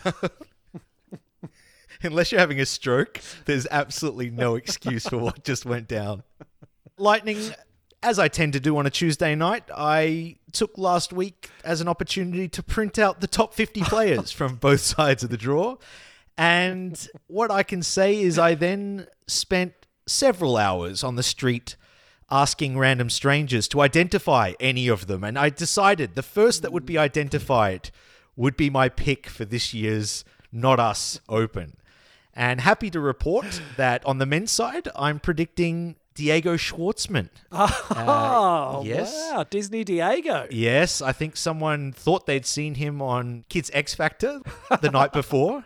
Unless 2.03 2.31
you're 2.31 2.39
having 2.39 2.61
a 2.61 2.65
stroke, 2.65 3.19
there's 3.45 3.67
absolutely 3.71 4.29
no 4.29 4.55
excuse 4.55 5.07
for 5.07 5.17
what 5.17 5.43
just 5.43 5.65
went 5.65 5.87
down. 5.87 6.23
Lightning, 6.97 7.39
as 8.03 8.19
I 8.19 8.27
tend 8.27 8.53
to 8.53 8.59
do 8.59 8.77
on 8.77 8.85
a 8.85 8.89
Tuesday 8.89 9.35
night, 9.35 9.63
I 9.75 10.37
took 10.53 10.77
last 10.77 11.13
week 11.13 11.49
as 11.63 11.81
an 11.81 11.87
opportunity 11.87 12.47
to 12.49 12.63
print 12.63 12.97
out 12.97 13.21
the 13.21 13.27
top 13.27 13.53
50 13.53 13.81
players 13.81 14.31
from 14.31 14.55
both 14.55 14.79
sides 14.95 15.23
of 15.23 15.29
the 15.29 15.37
draw. 15.37 15.77
And 16.37 17.07
what 17.27 17.51
I 17.51 17.63
can 17.63 17.83
say 17.83 18.19
is 18.19 18.39
I 18.39 18.55
then 18.55 19.07
spent 19.27 19.73
several 20.07 20.57
hours 20.57 21.03
on 21.03 21.15
the 21.15 21.23
street 21.23 21.75
asking 22.31 22.77
random 22.77 23.09
strangers 23.09 23.67
to 23.69 23.81
identify 23.81 24.53
any 24.59 24.87
of 24.87 25.07
them. 25.07 25.23
And 25.23 25.37
I 25.37 25.49
decided 25.49 26.15
the 26.15 26.23
first 26.23 26.61
that 26.61 26.71
would 26.71 26.85
be 26.85 26.97
identified 26.97 27.91
would 28.35 28.55
be 28.55 28.69
my 28.69 28.87
pick 28.87 29.27
for 29.27 29.45
this 29.45 29.73
year's 29.73 30.23
Not 30.51 30.79
Us 30.79 31.19
Open. 31.27 31.75
And 32.33 32.61
happy 32.61 32.89
to 32.91 32.99
report 32.99 33.61
that 33.75 34.05
on 34.05 34.19
the 34.19 34.25
men's 34.25 34.51
side, 34.51 34.87
I'm 34.95 35.19
predicting 35.19 35.95
Diego 36.19 36.55
Schwartzman. 36.57 37.29
Oh, 37.51 38.83
yes. 38.85 39.13
wow. 39.31 39.45
Disney 39.49 39.83
Diego. 39.85 40.47
Yes, 40.51 41.01
I 41.01 41.11
think 41.13 41.37
someone 41.37 41.91
thought 41.93 42.25
they'd 42.25 42.45
seen 42.45 42.75
him 42.75 43.01
on 43.01 43.45
Kids 43.49 43.71
X 43.73 43.95
Factor 43.95 44.41
the 44.81 44.91
night 44.99 45.13
before. 45.13 45.63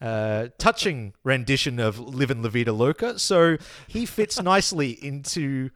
Uh, 0.00 0.48
touching 0.58 1.14
rendition 1.22 1.78
of 1.78 2.00
Live 2.00 2.14
Livin' 2.14 2.42
La 2.42 2.48
Vida 2.48 2.72
Loca. 2.72 3.18
So 3.18 3.56
he 3.86 4.04
fits 4.06 4.42
nicely 4.52 4.90
into 4.90 5.70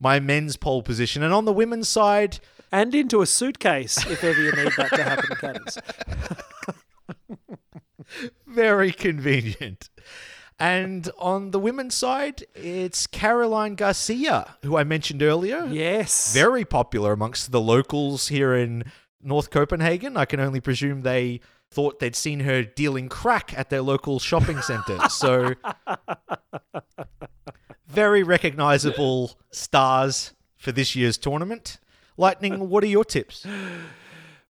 my 0.00 0.20
men's 0.20 0.56
pole 0.56 0.82
position. 0.82 1.22
And 1.24 1.34
on 1.34 1.44
the 1.44 1.52
women's 1.52 1.88
side, 1.88 2.38
And 2.70 2.94
into 2.94 3.22
a 3.22 3.26
suitcase 3.26 3.98
if 4.06 4.22
ever 4.22 4.40
you 4.40 4.52
need 4.52 4.72
that 4.76 4.90
to 4.92 5.02
happen, 5.02 5.36
Catters. 5.36 5.78
very 8.46 8.92
convenient. 8.92 9.90
And 10.58 11.10
on 11.18 11.50
the 11.50 11.58
women's 11.58 11.94
side, 11.94 12.44
it's 12.54 13.06
Caroline 13.06 13.74
Garcia, 13.74 14.56
who 14.62 14.76
I 14.76 14.84
mentioned 14.84 15.22
earlier. 15.22 15.66
Yes. 15.66 16.32
Very 16.32 16.64
popular 16.64 17.12
amongst 17.12 17.50
the 17.50 17.60
locals 17.60 18.28
here 18.28 18.54
in 18.54 18.84
North 19.20 19.50
Copenhagen. 19.50 20.16
I 20.16 20.26
can 20.26 20.38
only 20.38 20.60
presume 20.60 21.02
they 21.02 21.40
thought 21.70 21.98
they'd 21.98 22.14
seen 22.14 22.40
her 22.40 22.62
dealing 22.62 23.08
crack 23.08 23.52
at 23.56 23.68
their 23.68 23.82
local 23.82 24.18
shopping 24.18 24.60
centre. 24.62 24.98
So, 25.10 25.54
very 27.86 28.22
recognizable 28.22 29.38
stars 29.50 30.34
for 30.56 30.72
this 30.72 30.94
year's 30.94 31.18
tournament. 31.18 31.78
Lightning, 32.16 32.68
what 32.68 32.84
are 32.84 32.88
your 32.88 33.04
tips? 33.04 33.46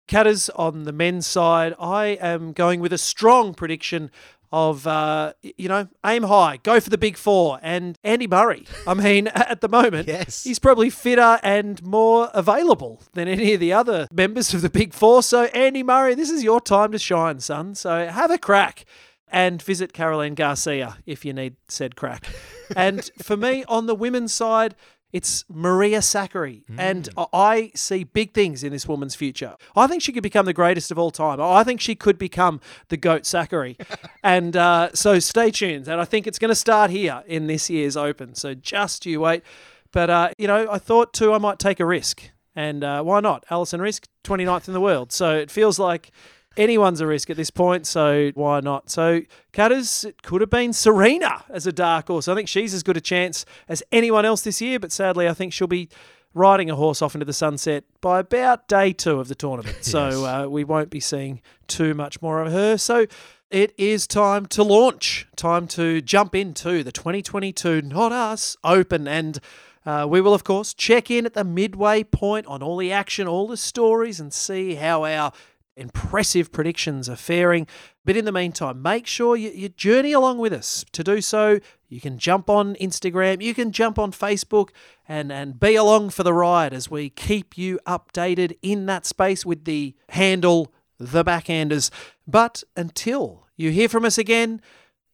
Catters 0.07 0.49
on 0.49 0.83
the 0.83 0.91
men's 0.91 1.25
side, 1.27 1.73
I 1.79 2.07
am 2.19 2.51
going 2.51 2.81
with 2.81 2.91
a 2.91 2.97
strong 2.97 3.53
prediction 3.53 4.11
of, 4.53 4.85
uh, 4.85 5.33
you 5.41 5.67
know, 5.67 5.87
aim 6.05 6.21
high, 6.23 6.57
go 6.61 6.79
for 6.79 6.91
the 6.91 6.97
big 6.97 7.17
four. 7.17 7.59
And 7.63 7.97
Andy 8.03 8.27
Murray, 8.27 8.67
I 8.85 8.93
mean, 8.93 9.27
at 9.33 9.61
the 9.61 9.67
moment, 9.67 10.07
Yes. 10.07 10.43
he's 10.43 10.59
probably 10.59 10.91
fitter 10.91 11.39
and 11.41 11.81
more 11.83 12.29
available 12.35 13.01
than 13.13 13.27
any 13.27 13.53
of 13.53 13.59
the 13.59 13.73
other 13.73 14.07
members 14.13 14.53
of 14.53 14.61
the 14.61 14.69
big 14.69 14.93
four. 14.93 15.23
So, 15.23 15.45
Andy 15.45 15.81
Murray, 15.81 16.13
this 16.13 16.29
is 16.29 16.43
your 16.43 16.61
time 16.61 16.91
to 16.91 16.99
shine, 16.99 17.39
son. 17.39 17.73
So, 17.73 18.07
have 18.07 18.29
a 18.29 18.37
crack 18.37 18.85
and 19.27 19.59
visit 19.59 19.91
Caroline 19.91 20.35
Garcia 20.35 20.97
if 21.07 21.25
you 21.25 21.33
need 21.33 21.55
said 21.67 21.95
crack. 21.95 22.27
and 22.75 23.09
for 23.23 23.35
me, 23.35 23.63
on 23.67 23.87
the 23.87 23.95
women's 23.95 24.31
side, 24.33 24.75
it's 25.13 25.45
Maria 25.47 25.99
Sakkari. 25.99 26.63
And 26.77 27.07
I- 27.15 27.25
I 27.33 27.71
see 27.75 28.03
big 28.03 28.33
things 28.33 28.63
in 28.63 28.71
this 28.73 28.87
woman's 28.87 29.15
future. 29.15 29.55
I 29.75 29.87
think 29.87 30.01
she 30.01 30.11
could 30.11 30.23
become 30.23 30.45
the 30.45 30.53
greatest 30.53 30.91
of 30.91 30.97
all 30.99 31.11
time. 31.11 31.39
I 31.39 31.63
think 31.63 31.79
she 31.79 31.95
could 31.95 32.17
become 32.17 32.59
the 32.89 32.97
GOAT 32.97 33.21
Sakkari. 33.23 33.79
and 34.23 34.57
uh, 34.57 34.89
so 34.93 35.19
stay 35.19 35.51
tuned. 35.51 35.87
And 35.87 36.01
I 36.01 36.05
think 36.05 36.25
it's 36.27 36.39
going 36.39 36.49
to 36.49 36.55
start 36.55 36.89
here 36.89 37.23
in 37.27 37.47
this 37.47 37.69
year's 37.69 37.95
Open. 37.95 38.33
So 38.35 38.53
just 38.55 39.05
you 39.05 39.21
wait. 39.21 39.43
But, 39.91 40.09
uh, 40.09 40.29
you 40.39 40.47
know, 40.47 40.67
I 40.69 40.79
thought 40.79 41.13
too 41.13 41.31
I 41.33 41.37
might 41.37 41.59
take 41.59 41.79
a 41.79 41.85
risk. 41.85 42.31
And 42.55 42.83
uh, 42.83 43.01
why 43.03 43.19
not? 43.19 43.45
Alison 43.49 43.79
Riske, 43.79 44.05
29th 44.23 44.67
in 44.67 44.73
the 44.73 44.81
world. 44.81 45.11
So 45.11 45.35
it 45.35 45.49
feels 45.49 45.79
like 45.79 46.11
anyone's 46.57 47.01
a 47.01 47.07
risk 47.07 47.29
at 47.29 47.37
this 47.37 47.49
point, 47.49 47.87
so 47.87 48.31
why 48.35 48.59
not? 48.59 48.89
So, 48.89 49.21
Catters, 49.51 50.03
it 50.03 50.21
could 50.23 50.41
have 50.41 50.49
been 50.49 50.73
Serena 50.73 51.43
as 51.49 51.67
a 51.67 51.71
dark 51.71 52.07
horse. 52.07 52.27
I 52.27 52.35
think 52.35 52.47
she's 52.47 52.73
as 52.73 52.83
good 52.83 52.97
a 52.97 53.01
chance 53.01 53.45
as 53.67 53.83
anyone 53.91 54.25
else 54.25 54.41
this 54.41 54.61
year, 54.61 54.79
but 54.79 54.91
sadly, 54.91 55.27
I 55.27 55.33
think 55.33 55.53
she'll 55.53 55.67
be 55.67 55.89
riding 56.33 56.69
a 56.69 56.75
horse 56.75 57.01
off 57.01 57.13
into 57.13 57.25
the 57.25 57.33
sunset 57.33 57.83
by 58.01 58.19
about 58.19 58.67
day 58.67 58.91
two 58.91 59.19
of 59.19 59.27
the 59.27 59.35
tournament. 59.35 59.77
So, 59.83 60.25
uh, 60.25 60.47
we 60.47 60.63
won't 60.63 60.89
be 60.89 60.99
seeing 60.99 61.41
too 61.67 61.93
much 61.93 62.21
more 62.21 62.41
of 62.41 62.51
her. 62.51 62.77
So, 62.77 63.05
it 63.53 63.71
is 63.77 64.07
time 64.07 64.47
to 64.47 64.63
launch, 64.63 65.27
time 65.35 65.67
to 65.67 66.01
jump 66.01 66.33
into 66.33 66.83
the 66.83 66.91
2022 66.91 67.83
Not 67.83 68.11
Us 68.11 68.57
Open. 68.63 69.07
And 69.07 69.39
uh, 69.85 70.07
we 70.09 70.21
will, 70.21 70.33
of 70.33 70.43
course, 70.43 70.73
check 70.73 71.11
in 71.11 71.25
at 71.27 71.35
the 71.35 71.43
midway 71.43 72.03
point 72.03 72.47
on 72.47 72.63
all 72.63 72.77
the 72.77 72.91
action, 72.91 73.27
all 73.27 73.47
the 73.47 73.57
stories, 73.57 74.19
and 74.19 74.33
see 74.33 74.73
how 74.73 75.05
our 75.05 75.31
impressive 75.75 76.51
predictions 76.51 77.09
are 77.09 77.15
faring. 77.15 77.67
But 78.05 78.17
in 78.17 78.25
the 78.25 78.31
meantime, 78.31 78.81
make 78.81 79.07
sure 79.07 79.35
you, 79.35 79.49
you 79.51 79.69
journey 79.69 80.11
along 80.11 80.37
with 80.37 80.53
us. 80.53 80.85
To 80.91 81.03
do 81.03 81.21
so, 81.21 81.59
you 81.87 82.01
can 82.01 82.17
jump 82.17 82.49
on 82.49 82.75
Instagram, 82.75 83.41
you 83.41 83.53
can 83.53 83.71
jump 83.71 83.97
on 83.97 84.11
Facebook, 84.11 84.69
and, 85.07 85.31
and 85.31 85.59
be 85.59 85.75
along 85.75 86.11
for 86.11 86.23
the 86.23 86.33
ride 86.33 86.73
as 86.73 86.89
we 86.89 87.09
keep 87.09 87.57
you 87.57 87.79
updated 87.85 88.57
in 88.61 88.85
that 88.87 89.05
space 89.05 89.45
with 89.45 89.65
the 89.65 89.95
handle 90.09 90.73
The 90.99 91.23
Backhanders. 91.23 91.89
But 92.27 92.63
until 92.75 93.47
you 93.55 93.71
hear 93.71 93.89
from 93.89 94.05
us 94.05 94.17
again, 94.17 94.61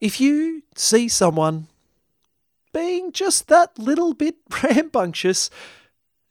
if 0.00 0.20
you 0.20 0.62
see 0.74 1.08
someone 1.08 1.66
being 2.72 3.12
just 3.12 3.48
that 3.48 3.78
little 3.78 4.14
bit 4.14 4.36
rambunctious, 4.62 5.50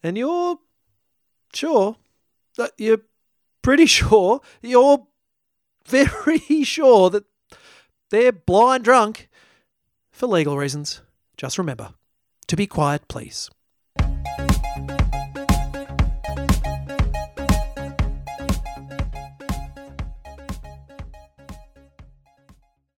and 0.02 0.16
you're 0.16 0.58
sure 1.52 1.96
that 2.56 2.72
you're 2.78 3.02
pretty 3.62 3.86
sure 3.86 4.40
you're 4.62 5.06
very 5.86 6.38
sure 6.64 7.10
that 7.10 7.24
they're 8.10 8.32
blind 8.32 8.84
drunk 8.84 9.28
for 10.10 10.26
legal 10.26 10.56
reasons. 10.56 11.02
Just 11.36 11.58
remember 11.58 11.94
to 12.48 12.56
be 12.56 12.66
quiet, 12.66 13.08
please. 13.08 13.50